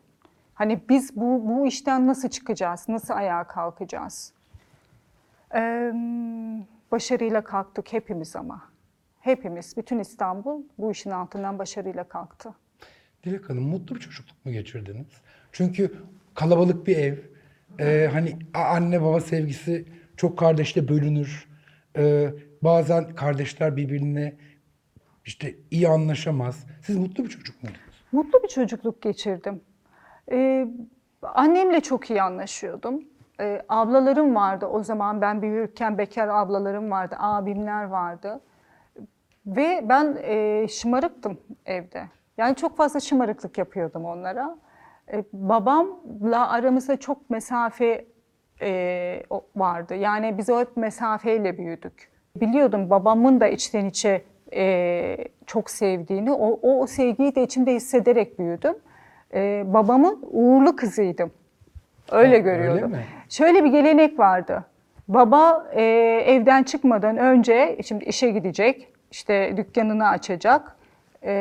Hani 0.55 0.81
biz 0.89 1.17
bu, 1.17 1.49
bu 1.49 1.67
işten 1.67 2.07
nasıl 2.07 2.29
çıkacağız, 2.29 2.89
nasıl 2.89 3.15
ayağa 3.15 3.45
kalkacağız? 3.45 4.33
Ee, 5.55 5.93
başarıyla 6.93 7.45
kalktık 7.45 7.93
hepimiz 7.93 8.37
ama. 8.37 8.63
Hepimiz, 9.21 9.77
bütün 9.77 9.99
İstanbul 9.99 10.63
bu 10.79 10.91
işin 10.91 11.11
altından 11.11 11.59
başarıyla 11.59 12.05
kalktı. 12.05 12.55
Dilek 13.25 13.51
Hanım 13.51 13.63
mutlu 13.69 13.95
bir 13.95 14.01
çocukluk 14.01 14.47
mu 14.47 14.53
geçirdiniz? 14.53 15.07
Çünkü 15.53 15.93
kalabalık 16.35 16.87
bir 16.87 16.97
ev. 16.97 17.17
e, 17.79 18.09
hani 18.13 18.39
anne 18.55 19.03
baba 19.03 19.21
sevgisi 19.21 19.85
çok 20.17 20.39
kardeşle 20.39 20.89
bölünür. 20.89 21.49
E, 21.97 22.31
bazen 22.63 23.15
kardeşler 23.15 23.77
birbirine 23.77 24.35
işte 25.25 25.55
iyi 25.71 25.89
anlaşamaz. 25.89 26.67
Siz 26.83 26.97
mutlu 26.97 27.25
bir 27.25 27.29
çocuk 27.29 27.63
muydunuz? 27.63 27.81
Mutlu 28.13 28.43
bir 28.43 28.49
çocukluk 28.49 29.03
geçirdim. 29.03 29.61
Ee, 30.33 30.67
annemle 31.23 31.81
çok 31.81 32.11
iyi 32.11 32.23
anlaşıyordum. 32.23 33.05
Ee, 33.41 33.63
ablalarım 33.69 34.35
vardı 34.35 34.67
o 34.67 34.83
zaman 34.83 35.21
ben 35.21 35.43
büyürken 35.43 35.99
bekar 35.99 36.29
ablalarım 36.29 36.91
vardı, 36.91 37.17
abimler 37.19 37.85
vardı. 37.85 38.41
Ve 39.47 39.85
ben 39.89 40.19
e, 40.23 40.67
şımarıktım 40.69 41.41
evde. 41.67 42.09
Yani 42.41 42.57
çok 42.57 42.77
fazla 42.77 43.01
şımarıklık 43.01 43.59
yapıyordum 43.59 44.05
onlara. 44.05 44.57
E, 45.13 45.25
babamla 45.33 46.51
aramızda 46.51 46.97
çok 46.97 47.31
mesafe 47.31 48.05
e, 48.63 49.23
vardı. 49.57 49.95
Yani 49.95 50.39
biz 50.39 50.51
o 50.51 50.61
hep 50.61 50.77
mesafeyle 50.77 51.59
büyüdük. 51.59 52.11
Biliyordum 52.37 52.91
babamın 52.91 53.41
da 53.41 53.49
içten 53.49 53.87
içe 53.87 54.23
e, 54.53 55.17
çok 55.47 55.71
sevdiğini, 55.71 56.33
o, 56.33 56.59
o, 56.63 56.81
o 56.83 56.87
sevgiyi 56.87 57.35
de 57.35 57.43
içimde 57.43 57.75
hissederek 57.75 58.39
büyüdüm. 58.39 58.75
E, 59.35 59.65
babamın 59.67 60.25
uğurlu 60.31 60.77
kızıydım. 60.77 61.31
Öyle 62.11 62.29
Ha, 62.29 62.35
öyle 62.35 62.39
görüyordum. 62.39 62.91
mi? 62.91 63.05
Şöyle 63.29 63.65
bir 63.65 63.71
gelenek 63.71 64.19
vardı. 64.19 64.65
Baba 65.09 65.71
e, 65.73 65.83
evden 66.27 66.63
çıkmadan 66.63 67.17
önce, 67.17 67.79
şimdi 67.85 68.05
işe 68.05 68.31
gidecek, 68.31 68.93
işte 69.11 69.57
dükkanını 69.57 70.09
açacak. 70.09 70.77
E, 71.23 71.33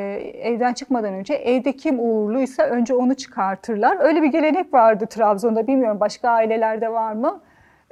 evden 0.44 0.74
çıkmadan 0.74 1.14
önce 1.14 1.34
evde 1.34 1.76
kim 1.76 2.00
uğurluysa 2.00 2.64
önce 2.64 2.94
onu 2.94 3.16
çıkartırlar. 3.16 3.98
Öyle 4.00 4.22
bir 4.22 4.28
gelenek 4.28 4.74
vardı 4.74 5.08
Trabzon'da, 5.10 5.68
bilmiyorum 5.68 6.00
başka 6.00 6.30
ailelerde 6.30 6.92
var 6.92 7.14
mı? 7.14 7.42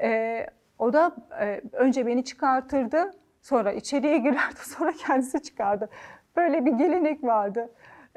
E, 0.02 0.46
o 0.80 0.94
da 0.94 1.16
e, 1.42 1.62
önce 1.72 2.06
beni 2.06 2.24
çıkartırdı, 2.24 3.12
sonra 3.42 3.72
içeriye 3.72 4.18
girerdi, 4.18 4.60
sonra 4.78 4.92
kendisi 5.08 5.44
çıkardı. 5.44 5.90
Böyle 6.36 6.66
bir 6.66 6.72
gelenek 6.72 7.24
vardı. 7.24 7.70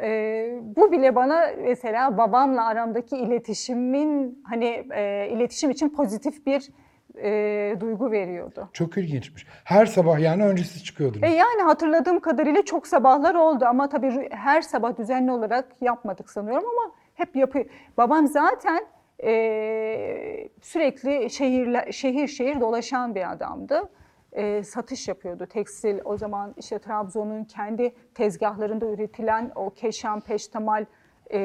Ee, 0.03 0.59
bu 0.63 0.93
bile 0.93 1.15
bana 1.15 1.51
mesela 1.63 2.19
babamla 2.19 2.67
aramdaki 2.67 3.17
iletişimin 3.17 4.43
hani 4.45 4.87
e, 4.93 5.29
iletişim 5.33 5.71
için 5.71 5.89
pozitif 5.89 6.47
bir 6.47 6.71
e, 7.19 7.77
duygu 7.81 8.11
veriyordu. 8.11 8.69
Çok 8.73 8.97
ilginçmiş. 8.99 9.47
Her 9.65 9.87
sabah 9.87 10.19
yani 10.19 10.45
önce 10.45 10.65
siz 10.65 10.85
çıkıyordunuz. 10.85 11.25
E 11.25 11.29
yani 11.29 11.63
hatırladığım 11.63 12.21
kadarıyla 12.21 12.65
çok 12.65 12.87
sabahlar 12.87 13.35
oldu 13.35 13.65
ama 13.65 13.89
tabii 13.89 14.29
her 14.31 14.63
sabah 14.63 14.99
düzenli 14.99 15.33
olarak 15.33 15.69
yapmadık 15.81 16.31
sanıyorum 16.31 16.69
ama 16.69 16.95
hep 17.15 17.37
yapıyor. 17.37 17.65
Babam 17.97 18.27
zaten 18.27 18.87
e, 19.25 20.49
sürekli 20.63 21.31
şehirler, 21.31 21.93
şehir 21.93 22.29
şehir 22.29 22.61
dolaşan 22.61 23.15
bir 23.15 23.33
adamdı. 23.33 23.91
E, 24.33 24.63
satış 24.63 25.09
yapıyordu. 25.09 25.47
Tekstil 25.47 25.99
o 26.05 26.17
zaman 26.17 26.55
işte 26.57 26.79
Trabzon'un 26.79 27.45
kendi 27.45 27.95
tezgahlarında 28.15 28.87
üretilen 28.87 29.53
o 29.55 29.71
keşan, 29.71 30.21
peştemal 30.21 30.85
e, 31.33 31.39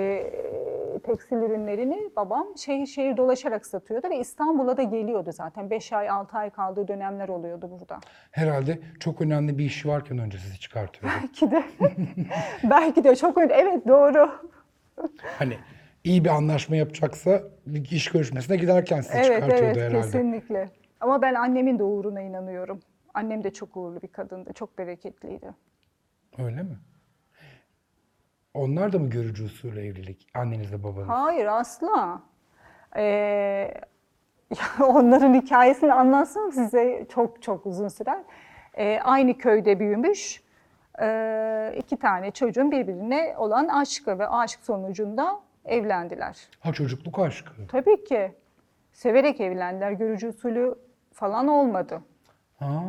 tekstil 0.99 1.35
ürünlerini 1.37 2.09
babam 2.15 2.47
şehir 2.57 2.85
şehir 2.85 3.17
dolaşarak 3.17 3.65
satıyordu 3.65 4.09
ve 4.09 4.19
İstanbul'a 4.19 4.77
da 4.77 4.83
geliyordu 4.83 5.31
zaten. 5.31 5.69
5 5.69 5.93
ay 5.93 6.09
6 6.09 6.37
ay 6.37 6.49
kaldığı 6.49 6.87
dönemler 6.87 7.27
oluyordu 7.29 7.69
burada. 7.71 7.99
Herhalde 8.31 8.79
çok 8.99 9.21
önemli 9.21 9.57
bir 9.57 9.65
işi 9.65 9.87
varken 9.87 10.17
önce 10.17 10.37
sizi 10.37 10.59
çıkartıyordu. 10.59 11.15
Belki 11.21 11.51
de 11.51 11.63
belki 12.63 13.03
de 13.03 13.15
çok 13.15 13.37
önemli. 13.37 13.53
Evet 13.53 13.87
doğru. 13.87 14.31
Hani 15.39 15.57
iyi 16.03 16.23
bir 16.25 16.29
anlaşma 16.29 16.75
yapacaksa 16.75 17.41
bir 17.67 17.91
iş 17.91 18.11
görüşmesine 18.11 18.57
giderken 18.57 19.01
sizi 19.01 19.17
Evet 19.17 19.25
çıkartıyordu 19.25 19.63
evet 19.65 19.77
herhalde. 19.77 20.01
kesinlikle. 20.01 20.69
Ama 21.01 21.21
ben 21.21 21.33
annemin 21.33 21.79
de 21.79 21.83
uğruna 21.83 22.21
inanıyorum. 22.21 22.79
Annem 23.13 23.43
de 23.43 23.53
çok 23.53 23.77
uğurlu 23.77 24.01
bir 24.01 24.07
kadındı. 24.07 24.53
Çok 24.53 24.77
bereketliydi. 24.77 25.53
Öyle 26.37 26.63
mi? 26.63 26.77
Onlar 28.55 28.93
da 28.93 28.99
mı 28.99 29.09
görücü 29.09 29.45
usulü 29.45 29.79
evlilik? 29.79 30.27
Annenizle 30.33 30.83
babanız. 30.83 31.09
Hayır 31.09 31.45
asla. 31.45 32.21
Ee, 32.97 33.73
onların 34.79 35.33
hikayesini 35.33 35.93
anlatsam 35.93 36.51
size 36.51 37.05
çok 37.09 37.41
çok 37.41 37.65
uzun 37.65 37.87
sürer. 37.87 38.23
Ee, 38.73 38.99
aynı 39.03 39.37
köyde 39.37 39.79
büyümüş 39.79 40.43
ee, 41.01 41.73
iki 41.77 41.97
tane 41.97 42.31
çocuğun 42.31 42.71
birbirine 42.71 43.35
olan 43.37 43.67
aşkı 43.67 44.19
ve 44.19 44.27
aşk 44.27 44.59
sonucunda 44.63 45.39
evlendiler. 45.65 46.37
Ha 46.59 46.73
çocukluk 46.73 47.19
aşkı. 47.19 47.67
Tabii 47.67 48.03
ki 48.03 48.31
severek 48.93 49.41
evlendiler. 49.41 49.91
Görücü 49.91 50.27
usulü 50.27 50.75
falan 51.13 51.47
olmadı. 51.47 52.01
Ha. 52.59 52.83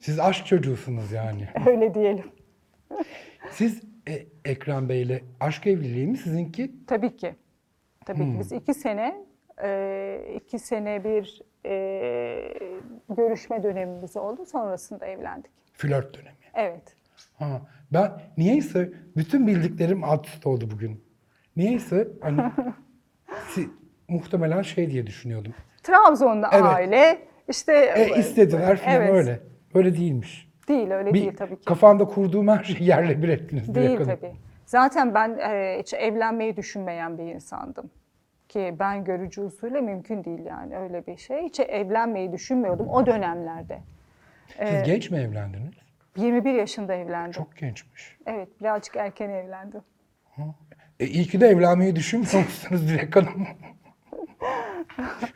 Siz 0.00 0.20
aşk 0.20 0.46
çocuğusunuz 0.46 1.12
yani. 1.12 1.48
Öyle 1.66 1.94
diyelim. 1.94 2.32
Siz 3.50 3.93
e, 4.08 4.26
Ekrem 4.44 4.88
Bey'le 4.88 5.20
aşk 5.40 5.66
evliliği 5.66 6.06
mi 6.06 6.16
sizinki? 6.16 6.72
Tabii 6.86 7.16
ki. 7.16 7.34
Tabii 8.04 8.18
ki 8.32 8.36
biz 8.38 8.52
iki 8.52 8.74
sene, 8.74 9.24
e, 9.62 10.20
iki 10.36 10.58
sene 10.58 11.04
bir 11.04 11.42
e, 11.66 12.54
görüşme 13.16 13.62
dönemimiz 13.62 14.16
oldu. 14.16 14.46
Sonrasında 14.46 15.06
evlendik. 15.06 15.50
Flört 15.72 16.14
dönemi. 16.18 16.36
Evet. 16.54 16.96
Ha. 17.38 17.62
Ben 17.92 18.12
niyeyse 18.36 18.92
bütün 19.16 19.46
bildiklerim 19.46 20.04
alt 20.04 20.26
üst 20.26 20.46
oldu 20.46 20.68
bugün. 20.70 21.04
Niyeyse 21.56 22.08
hani 22.20 22.40
si- 23.48 23.70
muhtemelen 24.08 24.62
şey 24.62 24.90
diye 24.90 25.06
düşünüyordum. 25.06 25.54
Trabzon'da 25.82 26.48
Evet. 26.52 26.64
aile 26.64 27.18
işte 27.48 27.72
E 27.96 28.18
istediler 28.18 28.76
falan 28.76 28.96
evet. 28.96 29.10
öyle. 29.10 29.40
Öyle 29.74 29.96
değilmiş. 29.96 30.48
Değil 30.68 30.90
öyle 30.90 31.14
Bir 31.14 31.20
değil 31.20 31.36
tabii 31.36 31.56
ki. 31.56 31.64
kafanda 31.64 32.04
kurduğum 32.04 32.48
her 32.48 32.64
şeyi 32.64 32.88
yerle 32.88 33.22
bir 33.22 33.28
ettiniz. 33.28 33.74
Değil 33.74 33.90
Hanım. 33.90 34.04
tabii. 34.06 34.32
Zaten 34.66 35.14
ben 35.14 35.38
e, 35.38 35.76
hiç 35.80 35.94
evlenmeyi 35.94 36.56
düşünmeyen 36.56 37.18
bir 37.18 37.24
insandım. 37.24 37.90
Ki 38.48 38.74
ben 38.78 39.04
görücü 39.04 39.40
usulü 39.42 39.80
mümkün 39.80 40.24
değil 40.24 40.44
yani 40.44 40.76
öyle 40.76 41.06
bir 41.06 41.16
şey. 41.16 41.42
Hiç 41.42 41.60
evlenmeyi 41.60 42.32
düşünmüyordum 42.32 42.88
o 42.88 43.06
dönemlerde. 43.06 43.78
Siz 44.64 44.82
genç 44.82 45.10
mi 45.10 45.18
evlendiniz? 45.18 45.74
21 46.16 46.52
yaşında 46.54 46.94
evlendim. 46.94 47.32
Çok 47.32 47.56
gençmiş. 47.56 48.16
Evet 48.26 48.48
birazcık 48.60 48.96
erken 48.96 49.30
evlendim. 49.30 49.80
E, 51.00 51.06
iyi 51.06 51.24
ki 51.24 51.40
de 51.40 51.46
evlenmeyi 51.48 51.96
düşünmüyormuşsunuz 51.96 52.88
Dilek 52.88 53.16
Hanım. 53.16 53.46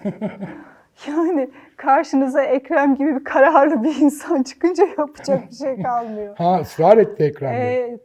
Yani 1.06 1.50
karşınıza 1.76 2.42
Ekrem 2.42 2.94
gibi 2.94 3.16
bir 3.16 3.24
kararlı 3.24 3.84
bir 3.84 3.96
insan 3.96 4.42
çıkınca 4.42 4.84
yapacak 4.98 5.50
bir 5.50 5.56
şey 5.56 5.82
kalmıyor. 5.82 6.36
ha 6.36 6.60
ısrar 6.60 6.96
etti 6.98 7.24
Ekrem 7.24 7.52
Bey. 7.52 7.84
Ee, 7.84 7.98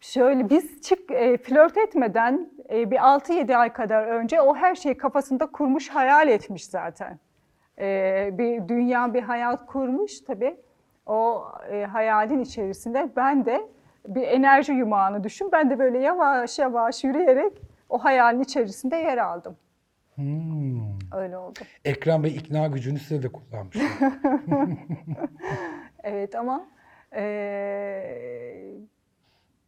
şöyle 0.00 0.50
biz 0.50 0.82
çık 0.82 1.10
e, 1.10 1.36
flört 1.36 1.76
etmeden 1.76 2.50
e, 2.70 2.90
bir 2.90 2.96
6-7 2.96 3.56
ay 3.56 3.72
kadar 3.72 4.04
önce 4.06 4.40
o 4.40 4.54
her 4.56 4.74
şeyi 4.74 4.96
kafasında 4.96 5.46
kurmuş, 5.46 5.88
hayal 5.88 6.28
etmiş 6.28 6.64
zaten. 6.66 7.18
Ee, 7.78 8.30
bir 8.32 8.68
dünya, 8.68 9.14
bir 9.14 9.22
hayat 9.22 9.66
kurmuş 9.66 10.20
tabii. 10.20 10.56
O 11.06 11.44
e, 11.70 11.84
hayalin 11.84 12.40
içerisinde 12.40 13.08
ben 13.16 13.44
de 13.44 13.60
bir 14.08 14.22
enerji 14.22 14.72
yumağını 14.72 15.24
düşün. 15.24 15.48
Ben 15.52 15.70
de 15.70 15.78
böyle 15.78 15.98
yavaş 15.98 16.58
yavaş 16.58 17.04
yürüyerek 17.04 17.52
o 17.88 17.98
hayalin 18.04 18.40
içerisinde 18.40 18.96
yer 18.96 19.18
aldım. 19.18 19.56
Hmm. 20.14 20.95
Öyle 21.12 21.36
oldu. 21.38 21.58
Ekrem 21.84 22.22
Bey 22.24 22.36
ikna 22.36 22.66
gücünü 22.66 22.98
size 22.98 23.22
de 23.22 23.28
kullanmış. 23.28 23.76
Evet 26.02 26.34
ama 26.34 26.66
eee, 27.16 28.74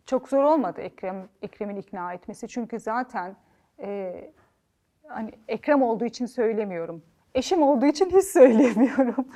çok 0.07 0.29
zor 0.29 0.44
olmadı 0.44 0.81
Ekrem 0.81 1.29
Ekrem'in 1.42 1.77
ikna 1.77 2.12
etmesi. 2.12 2.48
Çünkü 2.48 2.81
zaten 2.81 3.37
eee, 3.79 4.31
hani 5.07 5.31
Ekrem 5.48 5.83
olduğu 5.83 6.05
için 6.05 6.27
söylemiyorum. 6.27 7.03
Eşim 7.35 7.62
olduğu 7.62 7.87
için 7.87 8.11
hiç 8.11 8.24
söylemiyorum. 8.33 9.29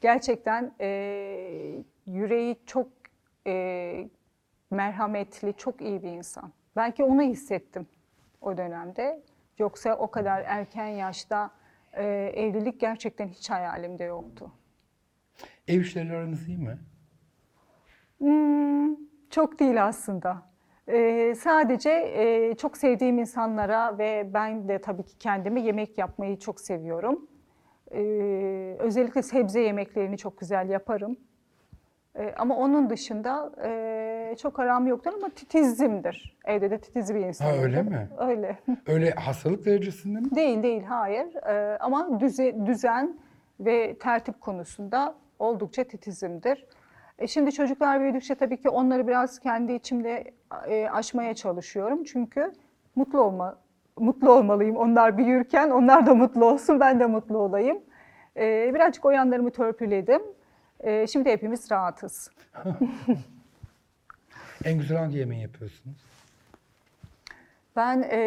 Gerçekten 0.00 0.72
eee, 0.80 1.82
yüreği 2.06 2.56
çok 2.66 2.88
eee, 3.46 4.08
merhametli, 4.70 5.54
çok 5.56 5.80
iyi 5.80 6.02
bir 6.02 6.08
insan. 6.10 6.52
Belki 6.76 7.04
onu 7.04 7.22
hissettim 7.22 7.86
o 8.40 8.56
dönemde. 8.56 9.20
Yoksa 9.58 9.94
o 9.96 10.10
kadar 10.10 10.42
erken 10.46 10.86
yaşta 10.88 11.50
eee, 11.96 12.32
evlilik 12.36 12.80
gerçekten 12.80 13.28
hiç 13.28 13.50
hayalimde 13.50 14.04
yoktu. 14.04 14.50
Ev 15.68 15.80
işleri 15.80 16.12
aranız 16.12 16.48
iyi 16.48 16.58
mi? 16.58 16.78
Hmm, 18.18 18.96
çok 19.30 19.58
değil 19.58 19.84
aslında. 19.86 20.42
Ee, 20.88 21.34
sadece 21.38 21.90
e, 21.90 22.54
çok 22.56 22.76
sevdiğim 22.76 23.18
insanlara 23.18 23.98
ve 23.98 24.30
ben 24.34 24.68
de 24.68 24.80
tabii 24.80 25.02
ki 25.04 25.18
kendime 25.18 25.60
yemek 25.60 25.98
yapmayı 25.98 26.38
çok 26.38 26.60
seviyorum. 26.60 27.26
Ee, 27.90 28.76
özellikle 28.78 29.22
sebze 29.22 29.60
yemeklerini 29.60 30.18
çok 30.18 30.38
güzel 30.38 30.68
yaparım. 30.68 31.16
Ee, 32.18 32.34
ama 32.38 32.56
onun 32.56 32.90
dışında 32.90 33.52
e, 33.64 34.34
çok 34.42 34.58
aram 34.58 34.86
yoktur 34.86 35.12
ama 35.14 35.28
titizimdir. 35.28 36.36
Evde 36.44 36.70
de 36.70 36.78
titiz 36.78 37.14
bir 37.14 37.20
insanım. 37.20 37.62
öyle 37.62 37.82
mi? 37.82 38.08
Öyle. 38.18 38.58
Öyle 38.86 39.10
hastalık 39.10 39.64
derecesinde 39.64 40.20
mi? 40.20 40.34
Değil 40.34 40.62
değil 40.62 40.82
hayır 40.84 41.26
Ee, 41.46 41.78
ama 41.80 42.20
düze, 42.20 42.66
düzen 42.66 43.16
ve 43.60 43.98
tertip 43.98 44.40
konusunda 44.40 45.14
oldukça 45.38 45.84
titizimdir. 45.84 46.66
E 47.18 47.26
şimdi 47.26 47.52
çocuklar 47.52 48.00
büyüdükçe 48.00 48.34
tabii 48.34 48.56
ki 48.56 48.68
onları 48.68 49.08
biraz 49.08 49.38
kendi 49.38 49.72
içimde 49.72 50.24
e, 50.68 50.88
aşmaya 50.88 51.34
çalışıyorum. 51.34 52.04
Çünkü 52.04 52.52
mutlu 52.96 53.20
olma 53.20 53.56
mutlu 53.98 54.32
olmalıyım. 54.32 54.76
Onlar 54.76 55.18
büyürken 55.18 55.70
onlar 55.70 56.06
da 56.06 56.14
mutlu 56.14 56.44
olsun, 56.44 56.80
ben 56.80 57.00
de 57.00 57.06
mutlu 57.06 57.38
olayım. 57.38 57.78
E, 58.36 58.74
birazcık 58.74 59.04
o 59.04 59.10
yanlarımı 59.10 59.50
törpüledim. 59.50 60.22
E, 60.80 61.06
şimdi 61.06 61.30
hepimiz 61.30 61.70
rahatız. 61.70 62.30
En 64.64 64.78
güzel 64.78 64.98
hangi 64.98 65.18
yemeği 65.18 65.42
yapıyorsunuz? 65.42 65.96
Ben 67.76 68.02
e, 68.10 68.18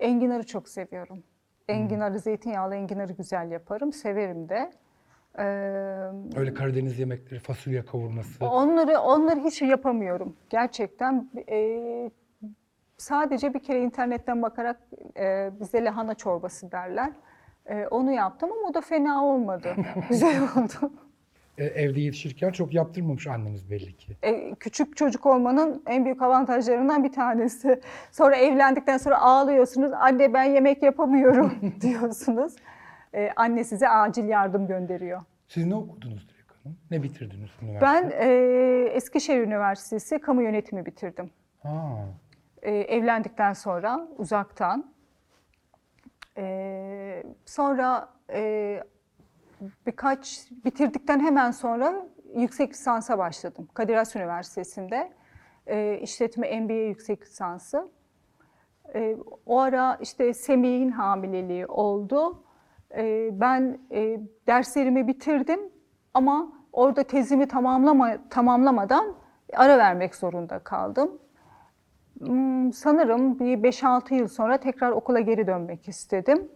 enginarı 0.00 0.46
çok 0.46 0.68
seviyorum. 0.68 1.22
Enginarı, 1.68 2.18
zeytinyağlı 2.18 2.74
enginarı 2.74 3.12
güzel 3.12 3.50
yaparım. 3.50 3.92
Severim 3.92 4.48
de. 4.48 4.70
E, 5.38 5.44
Öyle 6.38 6.54
Karadeniz 6.54 6.98
yemekleri, 6.98 7.40
fasulye 7.40 7.84
kavurması. 7.84 8.46
onları 8.46 8.98
onları 8.98 9.40
hiç 9.40 9.62
yapamıyorum. 9.62 10.36
Gerçekten 10.50 11.30
e, 11.48 12.10
sadece 12.98 13.54
bir 13.54 13.60
kere 13.62 13.82
internetten 13.82 14.42
bakarak 14.42 14.80
e, 15.16 15.50
bize 15.60 15.84
lahana 15.84 16.14
çorbası 16.14 16.72
derler. 16.72 17.10
E, 17.66 17.86
onu 17.86 18.12
yaptım 18.12 18.50
ama 18.52 18.68
o 18.68 18.74
da 18.74 18.80
fena 18.80 19.24
olmadı. 19.24 19.74
güzel 20.08 20.42
oldu. 20.42 20.92
E, 21.58 21.64
evde 21.64 22.00
yetişirken 22.00 22.50
çok 22.50 22.74
yaptırmamış 22.74 23.26
anneniz 23.26 23.70
belli 23.70 23.96
ki. 23.96 24.16
E, 24.22 24.54
küçük 24.54 24.96
çocuk 24.96 25.26
olmanın 25.26 25.82
en 25.86 26.04
büyük 26.04 26.22
avantajlarından 26.22 27.04
bir 27.04 27.12
tanesi. 27.12 27.80
Sonra 28.10 28.36
evlendikten 28.36 28.98
sonra 28.98 29.20
ağlıyorsunuz. 29.20 29.92
Anne 29.92 30.34
ben 30.34 30.44
yemek 30.44 30.82
yapamıyorum 30.82 31.52
diyorsunuz. 31.80 32.56
E, 33.14 33.30
anne 33.36 33.64
size 33.64 33.88
acil 33.88 34.24
yardım 34.28 34.66
gönderiyor. 34.66 35.20
Siz 35.48 35.66
ne 35.66 35.74
okudunuz 35.74 36.28
Dilek 36.28 36.50
Hanım? 36.64 36.78
Ne 36.90 37.02
bitirdiniz 37.02 37.50
üniversite? 37.62 37.86
Ben 37.86 38.12
e, 38.14 38.28
Eskişehir 38.92 39.40
Üniversitesi 39.40 40.18
kamu 40.18 40.42
yönetimi 40.42 40.86
bitirdim. 40.86 41.30
Ha. 41.62 42.04
E, 42.62 42.70
evlendikten 42.72 43.52
sonra 43.52 44.08
uzaktan. 44.18 44.92
E, 46.36 47.22
sonra 47.46 48.08
e, 48.32 48.82
birkaç 49.86 50.48
bitirdikten 50.64 51.20
hemen 51.20 51.50
sonra 51.50 52.06
yüksek 52.36 52.70
lisansa 52.72 53.18
başladım. 53.18 53.68
Kadir 53.74 53.94
Has 53.94 54.16
Üniversitesi'nde 54.16 55.12
e, 55.66 55.98
işletme 55.98 56.60
MBA 56.60 56.72
yüksek 56.72 57.22
lisansı. 57.22 57.88
E, 58.94 59.16
o 59.46 59.58
ara 59.58 59.98
işte 60.00 60.34
Semih'in 60.34 60.90
hamileliği 60.90 61.66
oldu. 61.66 62.42
E, 62.96 63.30
ben 63.40 63.78
e, 63.92 64.20
derslerimi 64.46 65.08
bitirdim 65.08 65.60
ama 66.14 66.52
orada 66.72 67.02
tezimi 67.02 67.48
tamamlama, 67.48 68.28
tamamlamadan 68.30 69.14
ara 69.54 69.78
vermek 69.78 70.14
zorunda 70.14 70.58
kaldım. 70.58 71.18
Hmm, 72.18 72.72
Sanırım 72.72 73.38
bir 73.38 73.58
5-6 73.58 74.14
yıl 74.14 74.28
sonra 74.28 74.56
tekrar 74.56 74.90
okula 74.90 75.20
geri 75.20 75.46
dönmek 75.46 75.88
istedim. 75.88 76.48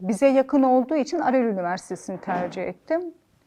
Bize 0.00 0.26
yakın 0.26 0.62
olduğu 0.62 0.96
için 0.96 1.18
Arel 1.18 1.44
Üniversitesi'ni 1.44 2.20
tercih 2.20 2.62
ettim. 2.62 3.00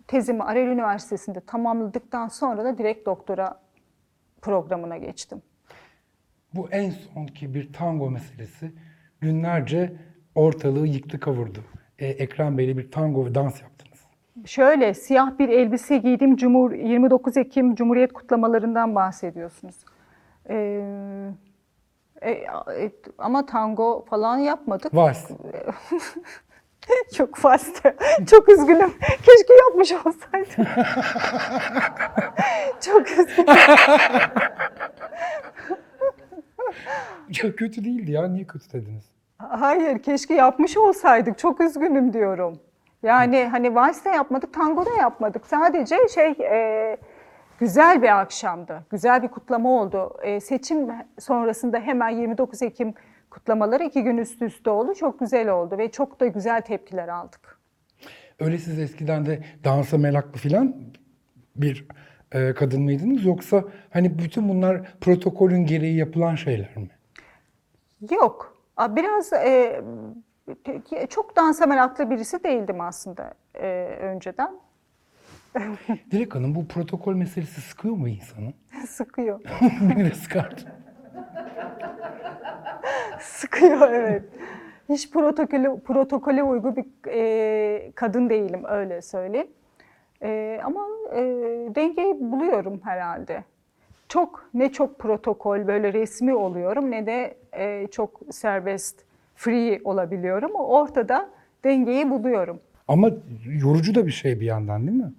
Tezimi 0.08 0.44
Arel 0.44 0.68
Üniversitesi'nde 0.68 1.40
tamamladıktan 1.40 2.28
sonra 2.28 2.64
da 2.66 2.78
direkt 2.78 3.06
doktora 3.06 3.60
programına 4.42 4.98
geçtim. 4.98 5.42
Bu 6.54 6.70
en 6.70 6.90
sonki 6.90 7.54
bir 7.54 7.74
tango 7.74 8.12
meselesi 8.12 8.72
günlerce 9.22 9.96
ortalığı 10.36 10.88
yıktı 10.88 11.20
kavurdu. 11.20 11.60
Ee, 12.00 12.08
Ekrem 12.08 12.58
Bey'le 12.58 12.78
bir 12.78 12.92
tango 12.92 13.26
ve 13.26 13.36
dans 13.36 13.62
yaptınız. 13.62 14.00
Şöyle 14.46 14.94
siyah 14.94 15.40
bir 15.40 15.50
elbise 15.50 15.98
giydim. 15.98 16.36
Cumhur 16.36 16.72
29 16.72 17.38
Ekim 17.38 17.76
Cumhuriyet 17.76 18.14
kutlamalarından 18.14 18.96
bahsediyorsunuz. 18.96 19.76
Ee, 20.50 21.30
e, 22.22 22.32
e, 22.32 22.92
ama 23.18 23.46
tango 23.46 24.06
falan 24.10 24.38
yapmadık. 24.38 24.96
Vals. 24.96 25.32
Çok 27.14 27.36
fazla. 27.36 27.94
Çok 28.30 28.50
üzgünüm. 28.50 28.94
Keşke 29.00 29.54
yapmış 29.68 29.92
olsaydım. 29.92 30.66
Çok 32.82 33.12
üzgünüm. 33.12 33.56
Ya 37.44 37.56
kötü 37.56 37.86
değildi 37.86 38.12
ya. 38.12 38.28
Niye 38.28 38.48
kötü 38.48 38.74
dediniz? 38.74 39.04
Hayır, 39.38 40.00
keşke 40.00 40.34
yapmış 40.34 40.78
olsaydık. 40.78 41.38
Çok 41.38 41.62
üzgünüm 41.62 42.14
diyorum. 42.14 42.60
Yani 43.04 43.48
hani 43.52 43.76
vals 43.76 44.06
yapmadık, 44.06 44.54
tango 44.54 44.86
da 44.86 44.90
yapmadık. 45.00 45.46
Sadece 45.48 45.98
şey 46.14 46.32
e, 46.32 46.98
güzel 47.60 48.02
bir 48.02 48.20
akşamdı. 48.22 48.86
Güzel 48.89 49.24
bir 49.24 49.28
kutlama 49.28 49.70
oldu. 49.82 50.17
E, 50.22 50.39
seçim 50.39 50.88
sonrasında 51.20 51.80
hemen 51.80 52.10
29 52.10 52.62
Ekim 52.62 52.93
kutlamaları 53.30 53.84
iki 53.84 54.04
gün 54.04 54.17
üst 54.17 54.41
üste 54.41 54.70
oldu. 54.70 54.93
Çok 54.93 55.20
güzel 55.20 55.50
oldu 55.50 55.78
ve 55.78 55.91
çok 55.91 56.20
da 56.20 56.28
güzel 56.28 56.62
tepkiler 56.62 57.08
aldık. 57.08 57.60
Öyle 58.39 58.58
siz 58.58 58.80
eskiden 58.80 59.26
de 59.26 59.43
dansa 59.63 59.98
meraklı 59.98 60.39
filan 60.39 60.76
bir 61.56 61.88
e, 62.32 62.54
kadın 62.54 62.82
mıydınız? 62.82 63.26
Yoksa 63.26 63.63
hani 63.89 64.20
bütün 64.20 64.50
bunlar 64.50 64.82
protokolün 65.02 65.65
gereği 65.65 65.98
yapılan 65.98 66.36
şeyler 66.36 66.78
mi? 66.78 66.89
Yok. 68.12 68.58
Biraz 68.89 69.34
e, 69.34 69.82
çok 71.10 71.36
dansa 71.36 71.65
meraklı 71.65 72.10
birisi 72.10 72.43
değildim 72.43 72.82
aslında 72.82 73.34
e, 73.56 73.67
önceden. 74.02 74.60
Dilek 76.12 76.36
Hanım 76.36 76.56
bu 76.56 76.68
protokol 76.68 77.14
meselesi 77.16 77.62
sıkıyor 77.62 77.96
mu 77.96 78.08
insanı? 78.10 78.54
Sıkıyor. 78.88 79.42
Beni 79.82 80.06
de 80.06 80.14
sıkardı. 80.16 80.62
Sıkıyor 83.22 83.92
evet. 83.92 84.24
Hiç 84.90 85.12
protokole, 85.12 85.80
protokole 85.80 86.44
uygun 86.44 86.76
bir 86.76 86.86
e, 87.12 87.92
kadın 87.96 88.30
değilim 88.30 88.62
öyle 88.70 89.02
söyleyeyim. 89.02 89.48
E, 90.24 90.60
ama 90.64 90.82
e, 91.14 91.20
dengeyi 91.76 92.16
buluyorum 92.20 92.82
herhalde. 92.84 93.44
Çok 94.10 94.50
ne 94.54 94.72
çok 94.72 95.00
protokol 95.00 95.68
böyle 95.68 95.94
resmi 95.94 96.36
oluyorum 96.36 96.92
ne 96.92 97.06
de 97.06 97.38
e, 97.54 97.88
çok 97.92 98.22
serbest, 98.32 99.00
free 99.36 99.82
olabiliyorum. 99.84 100.52
Ortada 100.56 101.30
dengeyi 101.64 102.10
buluyorum. 102.10 102.60
Ama 102.88 103.10
yorucu 103.62 103.96
da 103.96 104.08
bir 104.08 104.12
şey 104.12 104.40
bir 104.40 104.46
yandan 104.46 104.88
değil 104.88 104.98
mi? 104.98 105.14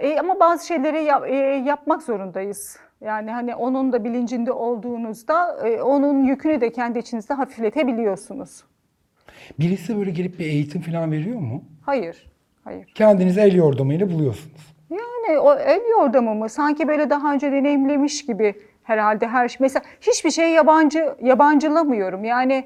E, 0.00 0.18
ama 0.20 0.40
bazı 0.40 0.66
şeyleri 0.66 1.04
yap- 1.04 1.28
e, 1.28 1.34
yapmak 1.66 2.02
zorundayız. 2.02 2.78
Yani 3.00 3.30
hani 3.30 3.54
onun 3.54 3.92
da 3.92 4.04
bilincinde 4.04 4.52
olduğunuzda 4.52 5.68
e, 5.68 5.82
onun 5.82 6.24
yükünü 6.24 6.60
de 6.60 6.72
kendi 6.72 6.98
içinizde 6.98 7.34
hafifletebiliyorsunuz. 7.34 8.64
Birisi 9.58 9.98
böyle 9.98 10.10
gelip 10.10 10.38
bir 10.38 10.44
eğitim 10.46 10.80
falan 10.82 11.12
veriyor 11.12 11.40
mu? 11.40 11.64
Hayır, 11.82 12.30
hayır. 12.64 12.92
Kendiniz 12.94 13.38
el 13.38 13.54
yordamıyla 13.54 14.10
buluyorsunuz. 14.10 14.74
Yani 14.90 15.38
o 15.38 15.54
el 15.54 15.80
yordamı 15.90 16.34
mı? 16.34 16.48
Sanki 16.48 16.88
böyle 16.88 17.10
daha 17.10 17.32
önce 17.32 17.52
deneyimlemiş 17.52 18.26
gibi 18.26 18.54
herhalde 18.82 19.28
her 19.28 19.48
şey. 19.48 19.56
Mesela 19.60 19.82
hiçbir 20.00 20.30
şey 20.30 20.50
yabancı 20.50 21.14
yabancılamıyorum. 21.22 22.24
Yani 22.24 22.64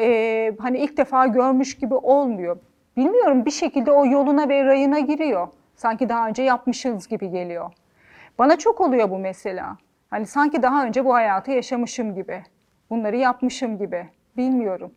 e, 0.00 0.52
hani 0.58 0.78
ilk 0.78 0.96
defa 0.96 1.26
görmüş 1.26 1.76
gibi 1.76 1.94
olmuyor. 1.94 2.58
Bilmiyorum 2.96 3.44
bir 3.46 3.50
şekilde 3.50 3.92
o 3.92 4.06
yoluna 4.06 4.48
ve 4.48 4.64
rayına 4.64 4.98
giriyor. 4.98 5.48
Sanki 5.78 6.08
daha 6.08 6.28
önce 6.28 6.42
yapmışız 6.42 7.08
gibi 7.08 7.30
geliyor. 7.30 7.72
Bana 8.38 8.58
çok 8.58 8.80
oluyor 8.80 9.10
bu 9.10 9.18
mesela. 9.18 9.78
Hani 10.10 10.26
sanki 10.26 10.62
daha 10.62 10.86
önce 10.86 11.04
bu 11.04 11.14
hayatı 11.14 11.50
yaşamışım 11.50 12.14
gibi. 12.14 12.42
Bunları 12.90 13.16
yapmışım 13.16 13.78
gibi. 13.78 14.08
Bilmiyorum. 14.36 14.92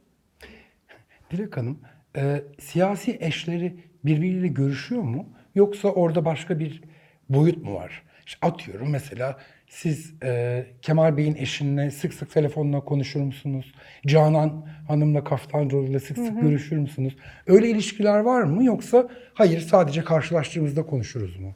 Dilek 1.32 1.58
Hanım, 1.58 1.80
e, 2.18 2.42
siyasi 2.60 3.18
eşleri 3.20 3.76
birbiriyle 4.06 4.48
görüşüyor 4.48 5.02
mu? 5.02 5.26
Yoksa 5.56 5.88
orada 5.88 6.26
başka 6.26 6.60
bir 6.60 6.84
boyut 7.30 7.64
mu 7.64 7.76
var? 7.76 8.04
İşte 8.26 8.48
atıyorum 8.48 8.90
mesela 8.90 9.40
siz 9.68 10.24
e, 10.24 10.66
Kemal 10.82 11.18
Bey'in 11.18 11.36
eşinle 11.36 11.92
sık 11.92 12.14
sık 12.14 12.32
telefonla 12.32 12.80
konuşur 12.80 13.22
musunuz? 13.22 13.74
Canan 14.08 14.66
Hanım'la 14.88 15.24
Kaftancıoğlu'yla 15.24 16.00
sık 16.00 16.18
sık 16.18 16.42
görüşür 16.42 16.78
müsünüz? 16.78 17.18
Öyle 17.48 17.70
ilişkiler 17.70 18.20
var 18.20 18.44
mı? 18.44 18.64
Yoksa 18.64 19.08
hayır 19.34 19.60
sadece 19.60 20.04
karşılaştığımızda 20.04 20.86
konuşuruz 20.86 21.40
mu? 21.40 21.52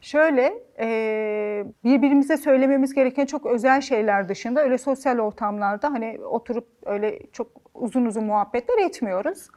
Şöyle, 0.00 0.54
e, 0.80 1.64
birbirimize 1.84 2.36
söylememiz 2.36 2.94
gereken 2.94 3.26
çok 3.26 3.46
özel 3.46 3.80
şeyler 3.80 4.28
dışında 4.28 4.62
öyle 4.62 4.78
sosyal 4.78 5.18
ortamlarda 5.18 5.92
hani 5.92 6.18
oturup 6.24 6.68
öyle 6.86 7.18
çok 7.32 7.46
uzun 7.74 8.06
uzun 8.06 8.24
muhabbetler 8.24 8.78
etmiyoruz. 8.78 9.48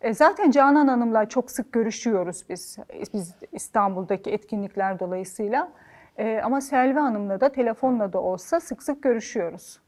E, 0.00 0.14
zaten 0.14 0.50
Canan 0.50 0.88
Hanım'la 0.88 1.28
çok 1.28 1.50
sık 1.50 1.72
görüşüyoruz 1.72 2.44
biz, 2.48 2.78
biz 3.14 3.34
İstanbul'daki 3.52 4.30
etkinlikler 4.30 5.00
dolayısıyla. 5.00 5.72
E, 6.18 6.40
ama 6.44 6.60
Selvi 6.60 6.98
Hanım'la 6.98 7.40
da 7.40 7.52
telefonla 7.52 8.12
da 8.12 8.22
olsa 8.22 8.60
sık 8.60 8.82
sık 8.82 9.02
görüşüyoruz. 9.02 9.80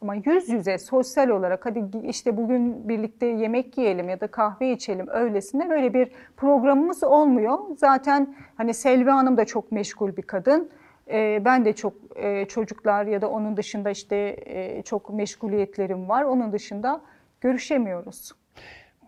Ama 0.00 0.14
yüz 0.14 0.48
yüze 0.48 0.78
sosyal 0.78 1.28
olarak 1.28 1.66
hadi 1.66 1.84
işte 2.06 2.36
bugün 2.36 2.88
birlikte 2.88 3.26
yemek 3.26 3.78
yiyelim 3.78 4.08
ya 4.08 4.20
da 4.20 4.26
kahve 4.26 4.72
içelim 4.72 5.06
öylesine 5.08 5.70
böyle 5.70 5.94
bir 5.94 6.08
programımız 6.36 7.04
olmuyor. 7.04 7.58
Zaten 7.76 8.36
hani 8.56 8.74
Selvi 8.74 9.10
Hanım 9.10 9.36
da 9.36 9.44
çok 9.44 9.72
meşgul 9.72 10.16
bir 10.16 10.22
kadın. 10.22 10.70
Ee, 11.10 11.42
ben 11.44 11.64
de 11.64 11.72
çok 11.72 11.94
e, 12.16 12.44
çocuklar 12.44 13.06
ya 13.06 13.22
da 13.22 13.30
onun 13.30 13.56
dışında 13.56 13.90
işte 13.90 14.36
e, 14.46 14.82
çok 14.82 15.10
meşguliyetlerim 15.10 16.08
var. 16.08 16.22
Onun 16.22 16.52
dışında 16.52 17.00
görüşemiyoruz. 17.40 18.32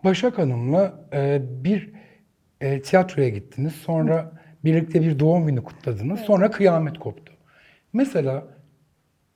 Başak 0.03 0.37
Hanım'la 0.37 0.93
e, 1.13 1.41
bir 1.63 1.93
e, 2.61 2.81
tiyatroya 2.81 3.29
gittiniz. 3.29 3.73
Sonra 3.73 4.31
birlikte 4.63 5.01
bir 5.01 5.19
doğum 5.19 5.47
günü 5.47 5.63
kutladınız. 5.63 6.19
Sonra 6.19 6.51
kıyamet 6.51 6.99
koptu. 6.99 7.33
Mesela 7.93 8.43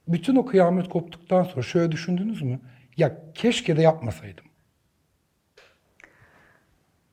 bütün 0.07 0.35
o 0.35 0.45
kıyamet 0.45 0.89
koptuktan 0.89 1.43
sonra 1.43 1.61
şöyle 1.61 1.91
düşündünüz 1.91 2.41
mü? 2.41 2.59
Ya 2.97 3.17
keşke 3.33 3.77
de 3.77 3.81
yapmasaydım. 3.81 4.45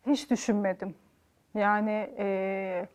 Hiç 0.06 0.30
düşünmedim. 0.30 0.94
Yani 1.54 2.10
e, 2.18 2.86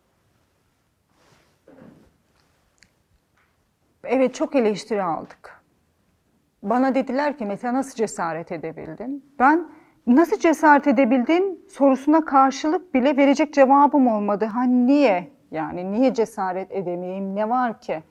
evet 4.04 4.36
çok 4.36 4.56
eleştiri 4.56 5.04
aldık. 5.04 5.62
Bana 6.64 6.96
dediler 6.96 7.38
ki 7.38 7.46
mesela 7.46 7.74
nasıl 7.74 7.96
cesaret 7.96 8.52
edebildin? 8.52 9.34
Ben 9.40 9.70
nasıl 10.08 10.40
cesaret 10.40 10.88
edebildin 10.88 11.66
sorusuna 11.70 12.26
karşılık 12.26 12.94
bile 12.94 13.18
verecek 13.18 13.54
cevabım 13.54 14.08
olmadı. 14.08 14.46
Ha 14.46 14.64
niye? 14.64 15.32
Yani 15.52 15.92
niye 15.92 16.14
cesaret 16.14 16.72
edemeyeyim? 16.72 17.36
Ne 17.36 17.50
var 17.50 17.82
ki? 17.82 18.04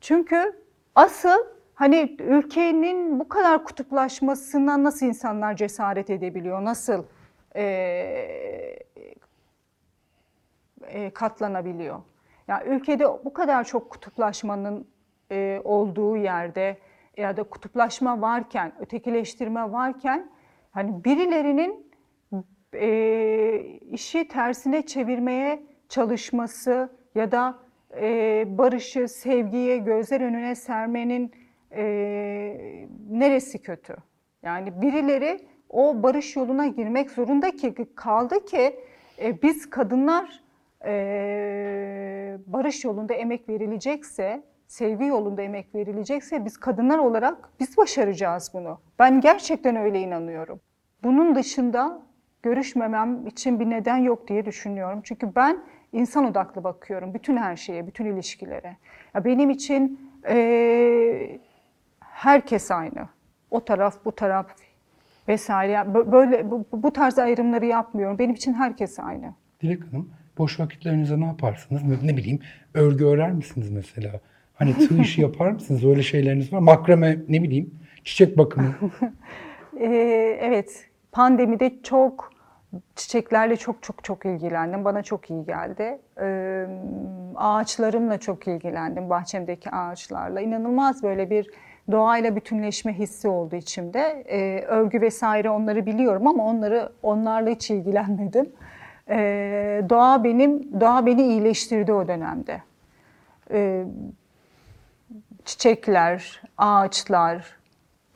Çünkü 0.00 0.65
asıl 0.96 1.46
hani 1.74 2.16
ülkenin 2.18 3.20
bu 3.20 3.28
kadar 3.28 3.64
kutuplaşmasına 3.64 4.84
nasıl 4.84 5.06
insanlar 5.06 5.56
cesaret 5.56 6.10
edebiliyor? 6.10 6.64
Nasıl 6.64 7.04
eee, 7.54 8.78
e, 10.82 11.10
katlanabiliyor? 11.10 12.00
Ya 12.48 12.64
ülkede 12.64 13.04
bu 13.24 13.32
kadar 13.32 13.64
çok 13.64 13.90
kutuplaşmanın 13.90 14.88
e, 15.30 15.60
olduğu 15.64 16.16
yerde 16.16 16.78
ya 17.16 17.36
da 17.36 17.42
kutuplaşma 17.42 18.20
varken, 18.20 18.72
ötekileştirme 18.80 19.72
varken 19.72 20.30
hani 20.70 21.04
birilerinin 21.04 21.92
e, 22.74 23.58
işi 23.90 24.28
tersine 24.28 24.86
çevirmeye 24.86 25.62
çalışması 25.88 26.92
ya 27.14 27.32
da 27.32 27.58
e, 27.94 28.44
barışı, 28.58 29.08
sevgiye 29.08 29.78
gözler 29.78 30.20
önüne 30.20 30.54
sermenin 30.54 31.32
e, 31.72 31.84
neresi 33.10 33.62
kötü? 33.62 33.96
Yani 34.42 34.80
birileri 34.82 35.40
o 35.70 36.02
barış 36.02 36.36
yoluna 36.36 36.66
girmek 36.66 37.10
zorunda 37.10 37.50
ki 37.50 37.74
kaldı 37.94 38.44
ki 38.44 38.80
e, 39.22 39.42
biz 39.42 39.70
kadınlar 39.70 40.42
e, 40.84 42.38
barış 42.46 42.84
yolunda 42.84 43.14
emek 43.14 43.48
verilecekse 43.48 44.42
sevgi 44.66 45.04
yolunda 45.04 45.42
emek 45.42 45.74
verilecekse 45.74 46.44
biz 46.44 46.56
kadınlar 46.56 46.98
olarak 46.98 47.50
biz 47.60 47.76
başaracağız 47.76 48.50
bunu. 48.54 48.80
Ben 48.98 49.20
gerçekten 49.20 49.76
öyle 49.76 50.00
inanıyorum. 50.00 50.60
Bunun 51.04 51.34
dışında 51.34 52.02
görüşmemem 52.42 53.26
için 53.26 53.60
bir 53.60 53.70
neden 53.70 53.96
yok 53.96 54.28
diye 54.28 54.44
düşünüyorum. 54.44 55.00
Çünkü 55.04 55.34
ben 55.34 55.64
insan 55.92 56.24
odaklı 56.24 56.64
bakıyorum 56.64 57.14
bütün 57.14 57.36
her 57.36 57.56
şeye, 57.56 57.86
bütün 57.86 58.04
ilişkilere. 58.04 58.76
Ya 59.14 59.24
benim 59.24 59.50
için 59.50 60.00
eee, 60.28 61.38
herkes 62.00 62.70
aynı. 62.70 63.08
O 63.50 63.64
taraf, 63.64 63.94
bu 64.04 64.12
taraf 64.12 64.46
vesaire. 65.28 65.94
Böyle 66.12 66.50
bu, 66.50 66.64
bu 66.72 66.92
tarz 66.92 67.18
ayrımları 67.18 67.66
yapmıyorum. 67.66 68.18
Benim 68.18 68.34
için 68.34 68.54
herkes 68.54 68.98
aynı. 69.00 69.34
Dilek 69.62 69.82
Hanım, 69.92 70.10
boş 70.38 70.60
vakitlerinizde 70.60 71.20
ne 71.20 71.24
yaparsınız? 71.26 71.82
Ne, 71.82 72.12
ne 72.12 72.16
bileyim, 72.16 72.40
örgü 72.74 73.04
örer 73.04 73.32
misiniz 73.32 73.70
mesela? 73.70 74.20
Hani 74.54 74.74
tığ 74.74 75.00
işi 75.00 75.20
yapar 75.22 75.50
mısınız? 75.50 75.84
Öyle 75.84 76.02
şeyleriniz 76.02 76.52
var. 76.52 76.58
Makrame, 76.58 77.18
ne 77.28 77.42
bileyim, 77.42 77.74
çiçek 78.04 78.38
bakımı. 78.38 78.74
Ee, 79.80 79.86
evet, 80.40 80.88
pandemide 81.12 81.82
çok 81.82 82.32
çiçeklerle 82.96 83.56
çok 83.56 83.82
çok 83.82 84.04
çok 84.04 84.26
ilgilendim. 84.26 84.84
Bana 84.84 85.02
çok 85.02 85.30
iyi 85.30 85.44
geldi. 85.44 85.98
Ee, 86.20 86.66
ağaçlarımla 87.36 88.18
çok 88.18 88.48
ilgilendim, 88.48 89.10
bahçemdeki 89.10 89.70
ağaçlarla. 89.70 90.40
İnanılmaz 90.40 91.02
böyle 91.02 91.30
bir 91.30 91.50
doğayla 91.90 92.36
bütünleşme 92.36 92.92
hissi 92.98 93.28
oldu 93.28 93.56
içimde. 93.56 94.24
Ee, 94.28 94.64
örgü 94.66 95.00
vesaire 95.00 95.50
onları 95.50 95.86
biliyorum 95.86 96.26
ama 96.26 96.44
onları 96.44 96.92
onlarla 97.02 97.50
hiç 97.50 97.70
ilgilenmedim. 97.70 98.52
Ee, 99.08 99.82
doğa 99.90 100.24
benim, 100.24 100.80
doğa 100.80 101.06
beni 101.06 101.22
iyileştirdi 101.22 101.92
o 101.92 102.08
dönemde. 102.08 102.62
Ee, 103.50 103.84
çiçekler, 105.44 106.42
ağaçlar, 106.58 107.56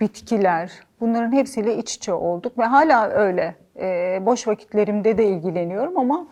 bitkiler 0.00 0.72
bunların 1.00 1.32
hepsiyle 1.32 1.76
iç 1.76 1.94
içe 1.94 2.12
olduk 2.12 2.58
ve 2.58 2.64
hala 2.64 3.08
öyle. 3.08 3.54
Ee, 3.76 4.18
boş 4.26 4.46
vakitlerimde 4.48 5.18
de 5.18 5.26
ilgileniyorum 5.26 5.98
ama 5.98 6.26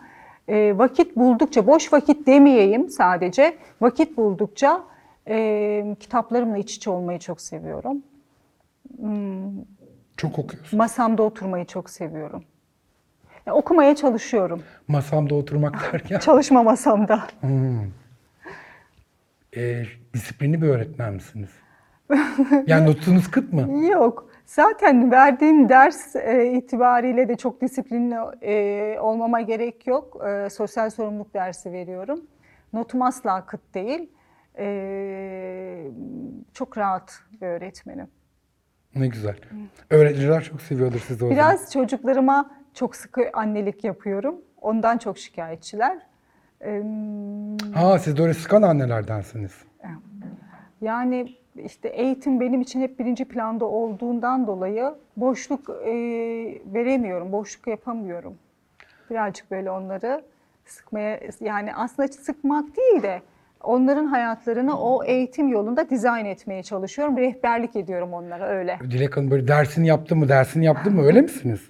e, 0.47 0.77
vakit 0.77 1.15
buldukça, 1.15 1.67
boş 1.67 1.93
vakit 1.93 2.27
demeyeyim 2.27 2.89
sadece, 2.89 3.57
vakit 3.81 4.17
buldukça 4.17 4.83
e, 5.27 5.95
kitaplarımla 5.99 6.57
iç 6.57 6.75
içe 6.75 6.89
olmayı 6.89 7.19
çok 7.19 7.41
seviyorum. 7.41 8.03
Çok 10.17 10.39
okuyorsun. 10.39 10.77
Masamda 10.77 11.23
oturmayı 11.23 11.65
çok 11.65 11.89
seviyorum. 11.89 12.43
Ya, 13.45 13.53
okumaya 13.53 13.95
çalışıyorum. 13.95 14.63
Masamda 14.87 15.35
oturmak 15.35 15.93
derken. 15.93 16.19
Çalışma 16.19 16.63
masamda. 16.63 17.27
Hmm. 17.41 17.81
E, 19.57 19.83
disiplinli 20.13 20.61
bir 20.61 20.67
öğretmen 20.67 21.13
misiniz? 21.13 21.49
Yani 22.67 22.85
notunuz 22.85 23.31
kıt 23.31 23.53
mı? 23.53 23.85
Yok. 23.87 24.29
Zaten 24.49 25.11
verdiğim 25.11 25.69
ders 25.69 26.15
e, 26.15 26.51
itibariyle 26.53 27.27
de 27.29 27.35
çok 27.35 27.61
disiplinli 27.61 28.15
e, 28.41 28.99
olmama 28.99 29.41
gerek 29.41 29.87
yok. 29.87 30.21
E, 30.27 30.49
sosyal 30.49 30.89
sorumluluk 30.89 31.33
dersi 31.33 31.71
veriyorum. 31.71 32.21
Notum 32.73 33.01
asla 33.01 33.45
kıt 33.45 33.73
değil. 33.73 34.09
E, 34.57 35.91
çok 36.53 36.77
rahat 36.77 37.19
bir 37.31 37.47
öğretmenim. 37.47 38.07
Ne 38.95 39.07
güzel. 39.07 39.35
Öğrenciler 39.89 40.43
çok 40.43 40.61
seviyordur 40.61 40.99
sizi 40.99 41.25
o 41.25 41.27
zaman. 41.27 41.35
Biraz 41.35 41.73
çocuklarıma 41.73 42.51
çok 42.73 42.95
sıkı 42.95 43.29
annelik 43.33 43.83
yapıyorum. 43.83 44.35
Ondan 44.61 44.97
çok 44.97 45.17
şikayetçiler. 45.17 45.97
E, 46.61 46.83
Ha 47.73 47.99
siz 47.99 48.17
de 48.17 48.21
öyle 48.21 48.33
sıkan 48.33 48.61
annelerdensiniz. 48.61 49.51
Yani 50.81 51.37
işte 51.65 51.89
eğitim 51.89 52.39
benim 52.39 52.61
için 52.61 52.81
hep 52.81 52.99
birinci 52.99 53.25
planda 53.25 53.65
olduğundan 53.65 54.47
dolayı 54.47 54.93
boşluk 55.17 55.69
e, 55.69 55.93
veremiyorum, 56.73 57.31
boşluk 57.31 57.67
yapamıyorum. 57.67 58.33
Birazcık 59.09 59.51
böyle 59.51 59.71
onları 59.71 60.21
sıkmaya, 60.65 61.19
yani 61.41 61.75
aslında 61.75 62.07
sıkmak 62.07 62.77
değil 62.77 63.03
de 63.03 63.21
onların 63.63 64.05
hayatlarını 64.05 64.79
o 64.81 65.03
eğitim 65.03 65.47
yolunda 65.47 65.89
dizayn 65.89 66.25
etmeye 66.25 66.63
çalışıyorum. 66.63 67.17
Rehberlik 67.17 67.75
ediyorum 67.75 68.13
onlara 68.13 68.47
öyle. 68.47 68.79
Dilek 68.83 69.17
Hanım 69.17 69.31
böyle 69.31 69.47
dersini 69.47 69.87
yaptı 69.87 70.15
mı, 70.15 70.29
dersini 70.29 70.65
yaptı 70.65 70.91
mı 70.91 71.03
öyle 71.03 71.21
misiniz? 71.21 71.61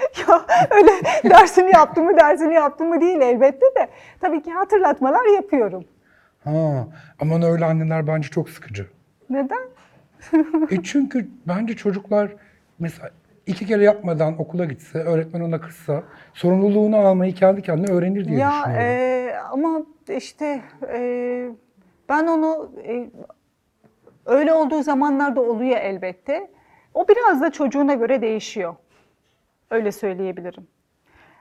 ya 0.28 0.46
öyle 0.70 0.90
dersini 1.24 1.70
yaptım 1.74 2.04
mı, 2.04 2.16
dersini 2.16 2.54
yaptım 2.54 2.88
mı 2.88 3.00
değil 3.00 3.20
elbette 3.20 3.66
de. 3.66 3.88
Tabii 4.20 4.42
ki 4.42 4.50
hatırlatmalar 4.50 5.34
yapıyorum. 5.34 5.84
Ha, 6.44 6.88
aman 7.20 7.42
öyle 7.42 7.64
anneler 7.64 8.06
bence 8.06 8.28
çok 8.28 8.50
sıkıcı. 8.50 8.86
Neden? 9.30 9.68
E 10.70 10.82
çünkü 10.82 11.28
bence 11.48 11.76
çocuklar 11.76 12.32
mesela 12.78 13.10
iki 13.46 13.66
kere 13.66 13.84
yapmadan 13.84 14.40
okula 14.40 14.64
gitse, 14.64 14.98
öğretmen 14.98 15.40
ona 15.40 15.60
kızsa 15.60 16.02
sorumluluğunu 16.34 16.96
almayı 16.96 17.34
kendi 17.34 17.62
kendine 17.62 17.92
öğrenir 17.92 18.24
diye 18.24 18.38
Ya 18.38 18.50
düşünüyorum. 18.50 18.86
e, 18.86 19.34
ama 19.50 19.82
işte 20.16 20.60
e, 20.88 21.48
ben 22.08 22.26
onu 22.26 22.72
e, 22.86 23.10
öyle 24.26 24.52
olduğu 24.52 24.82
zamanlarda 24.82 25.40
oluyor 25.40 25.76
elbette. 25.76 26.50
O 26.94 27.08
biraz 27.08 27.40
da 27.40 27.50
çocuğuna 27.52 27.94
göre 27.94 28.22
değişiyor. 28.22 28.74
Öyle 29.70 29.92
söyleyebilirim. 29.92 30.66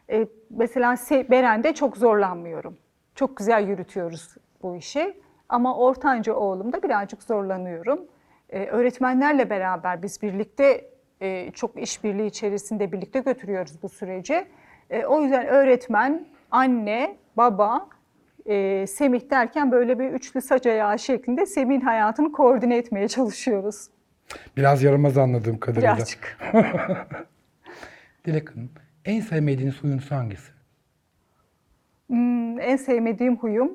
E, 0.10 0.28
mesela 0.50 0.94
Se- 0.94 1.30
Beren'de 1.32 1.74
çok 1.74 1.98
zorlanmıyorum. 1.98 2.78
Çok 3.16 3.38
güzel 3.38 3.68
yürütüyoruz 3.68 4.36
bu 4.64 4.76
işi. 4.76 5.18
Ama 5.50 5.78
ortanca 5.78 6.34
oğlumda 6.34 6.84
birazcık 6.84 7.24
zorlanıyorum. 7.24 8.00
E, 8.50 8.66
öğretmenlerle 8.66 9.50
beraber 9.50 10.04
biz 10.04 10.22
birlikte 10.22 10.90
e, 11.22 11.52
çok 11.52 11.82
işbirliği 11.82 12.28
içerisinde 12.28 12.92
birlikte 12.92 13.20
götürüyoruz 13.20 13.84
bu 13.84 13.90
süreci. 13.90 14.48
E, 14.90 15.06
o 15.06 15.22
yüzden 15.22 15.48
öğretmen, 15.48 16.26
anne, 16.52 17.18
baba, 17.38 17.88
e, 18.46 18.88
Semih 18.88 19.30
derken 19.30 19.72
böyle 19.72 20.00
bir 20.00 20.10
üçlü 20.10 20.42
saç 20.42 20.66
ayağı 20.66 21.00
şeklinde 21.00 21.46
Semih'in 21.46 21.82
hayatını 21.82 22.32
koordine 22.32 22.78
etmeye 22.78 23.08
çalışıyoruz. 23.08 23.88
Biraz 24.58 24.84
yaramaz 24.84 25.18
anladığım 25.18 25.60
kadarıyla. 25.60 25.96
Birazcık. 25.96 26.38
Dilek 28.26 28.56
Hanım, 28.56 28.70
en 29.06 29.22
sevmediğiniz 29.22 29.84
huyunuz 29.84 30.12
hangisi? 30.12 30.52
Hmm, 32.08 32.60
en 32.60 32.76
sevmediğim 32.76 33.38
huyum 33.38 33.72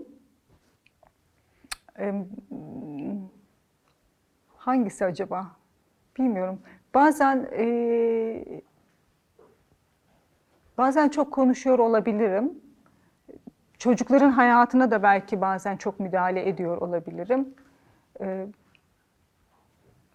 hangisi 4.56 5.04
acaba? 5.04 5.56
Bilmiyorum. 6.18 6.58
Bazen 6.94 7.48
e, 7.58 8.44
bazen 10.78 11.08
çok 11.08 11.32
konuşuyor 11.32 11.78
olabilirim. 11.78 12.52
Çocukların 13.78 14.30
hayatına 14.30 14.90
da 14.90 15.02
belki 15.02 15.40
bazen 15.40 15.76
çok 15.76 16.00
müdahale 16.00 16.48
ediyor 16.48 16.76
olabilirim. 16.76 17.54
E, 18.20 18.46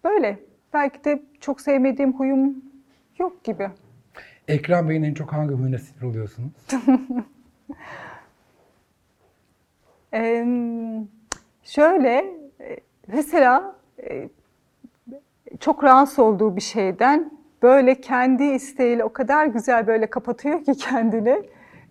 böyle. 0.04 0.38
Belki 0.72 1.04
de 1.04 1.22
çok 1.40 1.60
sevmediğim 1.60 2.12
huyum 2.12 2.64
yok 3.18 3.44
gibi. 3.44 3.70
Ekrem 4.48 4.88
Bey'in 4.88 5.02
en 5.02 5.14
çok 5.14 5.32
hangi 5.32 5.54
huyuna 5.54 5.78
sinir 5.78 6.02
oluyorsunuz? 6.02 6.52
Ee, 10.14 10.44
şöyle, 11.70 12.34
e, 12.60 12.76
mesela 13.06 13.76
e, 14.10 14.28
çok 15.60 15.84
rahatsız 15.84 16.18
olduğu 16.18 16.56
bir 16.56 16.60
şeyden 16.60 17.32
böyle 17.62 18.00
kendi 18.00 18.44
isteğiyle 18.44 19.04
o 19.04 19.12
kadar 19.12 19.46
güzel 19.46 19.86
böyle 19.86 20.06
kapatıyor 20.06 20.64
ki 20.64 20.72
kendini. 20.74 21.42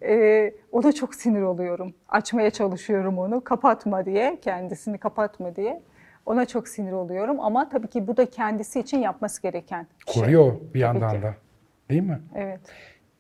E, 0.01 0.53
o 0.71 0.83
da 0.83 0.91
çok 0.91 1.15
sinir 1.15 1.41
oluyorum. 1.41 1.93
Açmaya 2.09 2.51
çalışıyorum 2.51 3.17
onu, 3.17 3.43
kapatma 3.43 4.05
diye, 4.05 4.39
kendisini 4.41 4.97
kapatma 4.97 5.55
diye. 5.55 5.81
Ona 6.25 6.45
çok 6.45 6.67
sinir 6.67 6.91
oluyorum 6.91 7.39
ama 7.39 7.69
tabii 7.69 7.87
ki 7.87 8.07
bu 8.07 8.17
da 8.17 8.25
kendisi 8.25 8.79
için 8.79 8.99
yapması 8.99 9.41
gereken 9.41 9.87
şey. 10.07 10.23
Koruyor 10.23 10.53
bir 10.73 10.79
yandan 10.79 11.21
da. 11.21 11.35
Değil 11.89 12.01
mi? 12.01 12.19
Evet. 12.35 12.59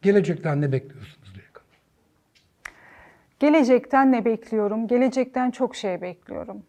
Gelecekten 0.01 0.61
ne 0.61 0.71
Hanım? 0.71 1.18
Gelecekten 3.39 4.11
ne 4.11 4.25
bekliyorum? 4.25 4.87
Gelecekten 4.87 5.51
çok 5.51 5.75
şey 5.75 6.01
bekliyorum. 6.01 6.63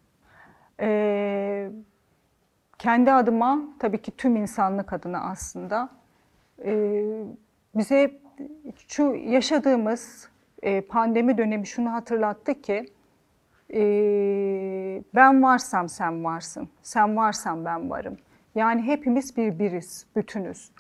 Ee, 0.81 1.71
kendi 2.79 3.13
adıma, 3.13 3.61
tabii 3.79 4.03
ki 4.03 4.17
tüm 4.17 4.37
insanlık 4.37 4.93
adına 4.93 5.21
aslında 5.21 5.89
ee, 6.65 7.05
bize 7.75 8.21
şu 8.89 9.03
yaşadığımız 9.15 10.29
e, 10.63 10.81
pandemi 10.81 11.39
dönemi 11.39 11.67
şunu 11.67 11.93
hatırlattı 11.93 12.63
ki 12.63 12.87
ee, 13.75 15.03
ben 15.15 15.43
varsam 15.43 15.89
sen 15.89 16.25
varsın, 16.25 16.69
sen 16.83 17.17
varsan 17.17 17.65
ben 17.65 17.91
varım. 17.91 18.17
Yani 18.55 18.83
hepimiz 18.83 19.37
bir 19.37 19.59
biriz, 19.59 20.07
bütünüz. 20.17 20.71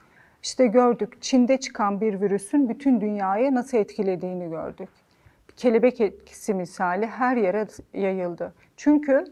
İşte 0.43 0.66
gördük 0.66 1.22
Çin'de 1.22 1.61
çıkan 1.61 2.01
bir 2.01 2.20
virüsün 2.20 2.68
bütün 2.68 3.01
dünyayı 3.01 3.55
nasıl 3.55 3.78
etkilediğini 3.78 4.51
gördük 4.51 4.88
kelebek 5.61 6.00
etkisi 6.00 6.54
misali 6.54 7.06
her 7.06 7.36
yere 7.36 7.66
yayıldı. 7.94 8.52
Çünkü 8.76 9.24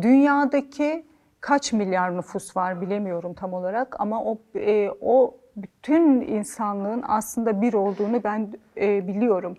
dünyadaki 0.00 1.04
kaç 1.40 1.72
milyar 1.72 2.16
nüfus 2.16 2.56
var 2.56 2.80
bilemiyorum 2.80 3.34
tam 3.34 3.52
olarak 3.54 4.00
ama 4.00 4.24
o 4.24 4.38
e, 4.54 4.90
o 5.00 5.36
bütün 5.56 6.20
insanlığın 6.20 7.04
aslında 7.08 7.60
bir 7.60 7.72
olduğunu 7.72 8.24
ben 8.24 8.52
e, 8.76 9.08
biliyorum. 9.08 9.56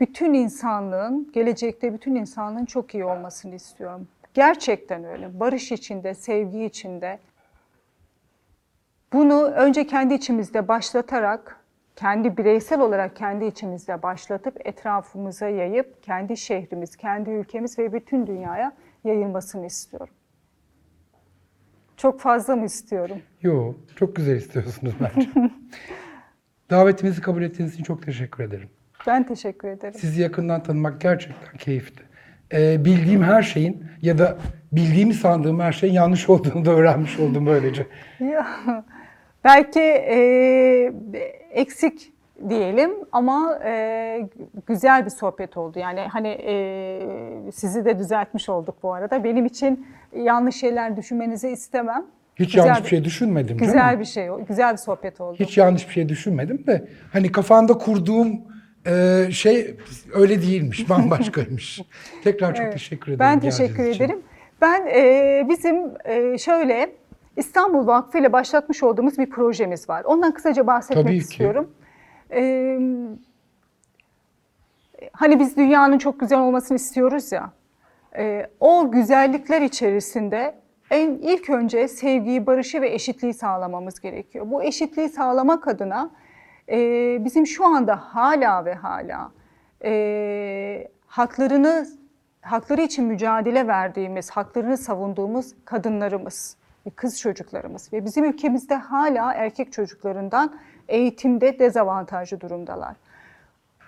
Bütün 0.00 0.34
insanlığın, 0.34 1.32
gelecekte 1.32 1.94
bütün 1.94 2.14
insanlığın 2.14 2.64
çok 2.64 2.94
iyi 2.94 3.04
olmasını 3.04 3.54
istiyorum. 3.54 4.08
Gerçekten 4.34 5.04
öyle. 5.04 5.40
Barış 5.40 5.72
içinde, 5.72 6.14
sevgi 6.14 6.64
içinde. 6.64 7.18
Bunu 9.12 9.44
önce 9.44 9.86
kendi 9.86 10.14
içimizde 10.14 10.68
başlatarak, 10.68 11.59
kendi 11.96 12.36
bireysel 12.36 12.80
olarak 12.80 13.16
kendi 13.16 13.44
içimizde 13.44 14.02
başlatıp 14.02 14.66
etrafımıza 14.66 15.48
yayıp 15.48 16.02
kendi 16.02 16.36
şehrimiz, 16.36 16.96
kendi 16.96 17.30
ülkemiz 17.30 17.78
ve 17.78 17.92
bütün 17.92 18.26
dünyaya 18.26 18.72
yayılmasını 19.04 19.66
istiyorum. 19.66 20.14
Çok 21.96 22.20
fazla 22.20 22.56
mı 22.56 22.64
istiyorum? 22.64 23.16
Yo, 23.42 23.74
çok 23.96 24.16
güzel 24.16 24.36
istiyorsunuz 24.36 24.94
bence. 25.00 25.30
Davetimizi 26.70 27.20
kabul 27.20 27.42
ettiğiniz 27.42 27.74
için 27.74 27.84
çok 27.84 28.02
teşekkür 28.02 28.44
ederim. 28.44 28.68
Ben 29.06 29.26
teşekkür 29.26 29.68
ederim. 29.68 29.94
Sizi 29.94 30.22
yakından 30.22 30.62
tanımak 30.62 31.00
gerçekten 31.00 31.56
keyifli. 31.58 32.02
Ee, 32.52 32.84
bildiğim 32.84 33.22
her 33.22 33.42
şeyin 33.42 33.84
ya 34.02 34.18
da 34.18 34.38
bildiğimi 34.72 35.14
sandığım 35.14 35.60
her 35.60 35.72
şeyin 35.72 35.94
yanlış 35.94 36.28
olduğunu 36.28 36.64
da 36.64 36.70
öğrenmiş 36.70 37.18
oldum 37.18 37.46
böylece. 37.46 37.86
Ya, 38.20 38.46
belki 39.44 39.80
e, 39.80 40.92
eksik 41.50 42.12
diyelim 42.48 42.90
ama 43.12 43.58
e, 43.64 44.28
güzel 44.66 45.04
bir 45.04 45.10
sohbet 45.10 45.56
oldu. 45.56 45.78
Yani 45.78 46.00
hani 46.00 46.28
e, 46.28 46.52
sizi 47.54 47.84
de 47.84 47.98
düzeltmiş 47.98 48.48
olduk 48.48 48.74
bu 48.82 48.94
arada. 48.94 49.24
Benim 49.24 49.46
için 49.46 49.86
yanlış 50.16 50.56
şeyler 50.56 50.96
düşünmenizi 50.96 51.48
istemem. 51.48 52.04
Hiç 52.36 52.52
Güzel 52.54 52.66
yanlış 52.66 52.84
bir- 52.84 52.88
şey 52.88 53.04
düşünmedim 53.04 53.56
Güzel 53.56 53.74
canım. 53.78 54.00
bir 54.00 54.04
şey, 54.04 54.28
güzel 54.48 54.72
bir 54.72 54.76
sohbet 54.78 55.20
oldu. 55.20 55.36
Hiç 55.40 55.58
yanlış 55.58 55.88
bir 55.88 55.92
şey 55.92 56.08
düşünmedim 56.08 56.66
de 56.66 56.88
hani 57.12 57.32
kafanda 57.32 57.72
kurduğum 57.78 58.40
e, 58.86 59.26
şey 59.32 59.76
öyle 60.14 60.42
değilmiş, 60.42 60.88
bambaşkaymış. 60.90 61.80
Tekrar 62.24 62.54
çok 62.54 62.62
Evet. 62.64 62.72
teşekkür 62.72 63.06
ederim. 63.12 63.18
Ben 63.20 63.40
teşekkür 63.40 63.84
için. 63.90 64.04
ederim. 64.04 64.22
Ben 64.60 64.86
e, 64.86 65.46
bizim 65.48 65.76
e, 66.04 66.38
şöyle 66.38 66.90
İstanbul 67.36 67.86
Vakfı 67.86 68.18
ile 68.18 68.32
başlatmış 68.32 68.82
olduğumuz 68.82 69.18
bir 69.18 69.30
projemiz 69.30 69.88
var. 69.88 70.04
Ondan 70.04 70.32
kısaca 70.34 70.66
bahsetmek 70.66 71.04
Tabii 71.04 71.14
ki. 71.14 71.18
istiyorum. 71.18 71.70
E, 72.32 72.78
hani 75.12 75.38
biz 75.38 75.56
dünyanın 75.56 75.98
çok 75.98 76.20
güzel 76.20 76.38
olmasını 76.40 76.76
istiyoruz 76.76 77.32
ya. 77.32 77.50
e, 78.16 78.46
o 78.60 78.90
güzellikler 78.90 79.60
içerisinde 79.62 80.54
en 80.90 81.10
ilk 81.10 81.50
önce 81.50 81.88
sevgiyi, 81.88 82.46
barışı 82.46 82.80
ve 82.80 82.94
eşitliği 82.94 83.34
sağlamamız 83.34 84.00
gerekiyor. 84.00 84.46
Bu 84.50 84.62
eşitliği 84.62 85.08
sağlamak 85.08 85.68
adına 85.68 86.10
e, 86.68 86.76
bizim 87.24 87.46
şu 87.46 87.66
anda 87.66 87.96
hala 87.96 88.64
ve 88.64 88.74
hala 88.74 89.32
e, 89.84 90.88
haklarını 91.06 91.86
hakları 92.40 92.80
için 92.80 93.04
mücadele 93.04 93.66
verdiğimiz, 93.66 94.30
haklarını 94.30 94.76
savunduğumuz 94.76 95.54
kadınlarımız, 95.64 96.56
kız 96.96 97.20
çocuklarımız 97.20 97.92
ve 97.92 98.04
bizim 98.04 98.24
ülkemizde 98.24 98.74
hala 98.74 99.32
erkek 99.32 99.72
çocuklarından 99.72 100.54
eğitimde 100.88 101.58
dezavantajlı 101.58 102.40
durumdalar. 102.40 102.96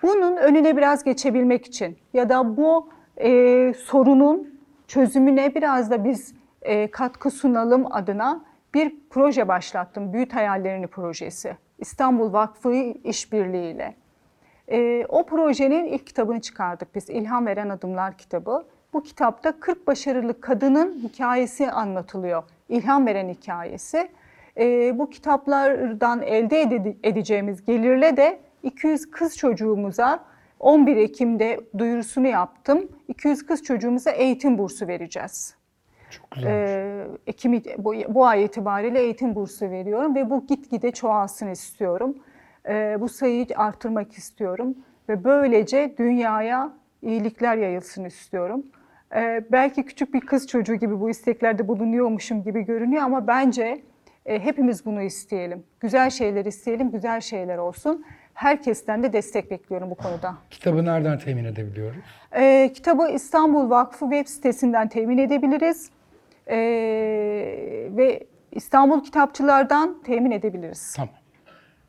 Bunun 0.03 0.37
önüne 0.37 0.77
biraz 0.77 1.03
geçebilmek 1.03 1.65
için 1.65 1.97
ya 2.13 2.29
da 2.29 2.57
bu 2.57 2.89
e, 3.17 3.73
sorunun 3.73 4.59
çözümüne 4.87 5.55
biraz 5.55 5.91
da 5.91 6.05
biz 6.05 6.33
e, 6.61 6.91
katkı 6.91 7.31
sunalım 7.31 7.93
adına 7.93 8.45
bir 8.73 8.95
proje 9.09 9.47
başlattım. 9.47 10.13
Büyüt 10.13 10.33
Hayallerini 10.33 10.87
projesi. 10.87 11.57
İstanbul 11.79 12.33
Vakfı 12.33 12.73
İşbirliği 13.03 13.73
ile. 13.73 13.95
E, 14.67 15.05
o 15.09 15.25
projenin 15.25 15.85
ilk 15.85 16.07
kitabını 16.07 16.41
çıkardık 16.41 16.95
biz. 16.95 17.09
İlham 17.09 17.45
Veren 17.45 17.69
Adımlar 17.69 18.17
kitabı. 18.17 18.65
Bu 18.93 19.03
kitapta 19.03 19.59
40 19.59 19.87
başarılı 19.87 20.41
kadının 20.41 20.93
hikayesi 21.03 21.71
anlatılıyor. 21.71 22.43
İlham 22.69 23.05
veren 23.05 23.29
hikayesi. 23.29 24.09
E, 24.57 24.99
bu 24.99 25.09
kitaplardan 25.09 26.21
elde 26.21 26.61
ede- 26.61 26.95
edeceğimiz 27.03 27.65
gelirle 27.65 28.17
de 28.17 28.39
200 28.63 29.11
kız 29.11 29.37
çocuğumuza 29.37 30.19
11 30.59 30.97
Ekim'de 30.97 31.59
duyurusunu 31.77 32.27
yaptım. 32.27 32.89
200 33.07 33.45
kız 33.45 33.63
çocuğumuza 33.63 34.11
eğitim 34.11 34.57
bursu 34.57 34.87
vereceğiz. 34.87 35.55
Çok 36.09 36.31
güzel. 36.31 36.49
Ee, 36.51 37.07
Ekim 37.27 37.63
bu, 37.77 37.93
bu 38.09 38.25
ay 38.25 38.43
itibariyle 38.45 38.99
eğitim 38.99 39.35
bursu 39.35 39.69
veriyorum 39.69 40.15
ve 40.15 40.29
bu 40.29 40.45
gitgide 40.47 40.91
çoğalsın 40.91 41.47
istiyorum. 41.47 42.17
Ee, 42.67 42.97
bu 42.99 43.09
sayıyı 43.09 43.45
arttırmak 43.55 44.13
istiyorum 44.13 44.75
ve 45.09 45.23
böylece 45.23 45.93
dünyaya 45.97 46.73
iyilikler 47.01 47.57
yayılsın 47.57 48.05
istiyorum. 48.05 48.63
Ee, 49.15 49.43
belki 49.51 49.83
küçük 49.85 50.13
bir 50.13 50.21
kız 50.21 50.47
çocuğu 50.47 50.75
gibi 50.75 50.99
bu 50.99 51.09
isteklerde 51.09 51.67
bulunuyormuşum 51.67 52.43
gibi 52.43 52.61
görünüyor 52.65 53.03
ama 53.03 53.27
bence 53.27 53.81
e, 54.25 54.39
hepimiz 54.39 54.85
bunu 54.85 55.01
isteyelim. 55.01 55.63
Güzel 55.79 56.09
şeyler 56.09 56.45
isteyelim, 56.45 56.91
güzel 56.91 57.21
şeyler 57.21 57.57
olsun. 57.57 58.05
Herkesten 58.33 59.03
de 59.03 59.13
destek 59.13 59.51
bekliyorum 59.51 59.89
bu 59.89 59.95
konuda. 59.95 60.35
Kitabı 60.49 60.85
nereden 60.85 61.19
temin 61.19 61.45
edebiliyoruz? 61.45 62.03
Ee, 62.35 62.71
kitabı 62.73 63.09
İstanbul 63.09 63.69
Vakfı 63.69 64.05
web 64.09 64.27
sitesinden 64.27 64.87
temin 64.87 65.17
edebiliriz. 65.17 65.89
Ee, 66.47 66.55
ve 67.97 68.23
İstanbul 68.51 69.03
kitapçılardan 69.03 69.97
temin 70.03 70.31
edebiliriz. 70.31 70.93
Tamam. 70.95 71.13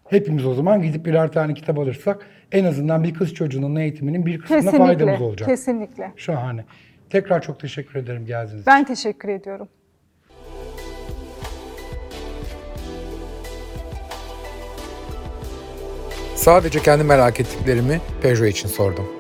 Hepimiz 0.09 0.47
o 0.47 0.55
zaman 0.55 0.83
gidip 0.83 1.07
birer 1.07 1.33
tane 1.33 1.55
kitap 1.55 1.79
alırsak 1.79 2.27
en 2.53 2.65
azından 2.65 3.05
bir 3.05 3.15
kız 3.15 3.35
çocuğunun 3.35 3.77
eğitiminin 3.77 4.27
bir 4.27 4.39
kısmına 4.41 4.71
faydamız 4.71 4.89
Kesinlikle, 4.99 5.25
olacak. 5.25 5.49
kesinlikle. 5.49 6.13
Şahane. 6.17 6.65
Tekrar 7.15 7.43
çok 7.43 7.61
teşekkür 7.61 7.99
ederim 7.99 8.27
geldiğiniz 8.27 8.63
için. 8.63 8.67
Ben 8.67 8.85
teşekkür 8.85 9.29
ediyorum. 9.29 9.69
Sadece 16.37 16.83
kendi 16.83 17.05
merak 17.05 17.41
ettiklerimi 17.41 18.01
Peugeot 18.23 18.49
için 18.49 18.69
sordum. 18.69 19.14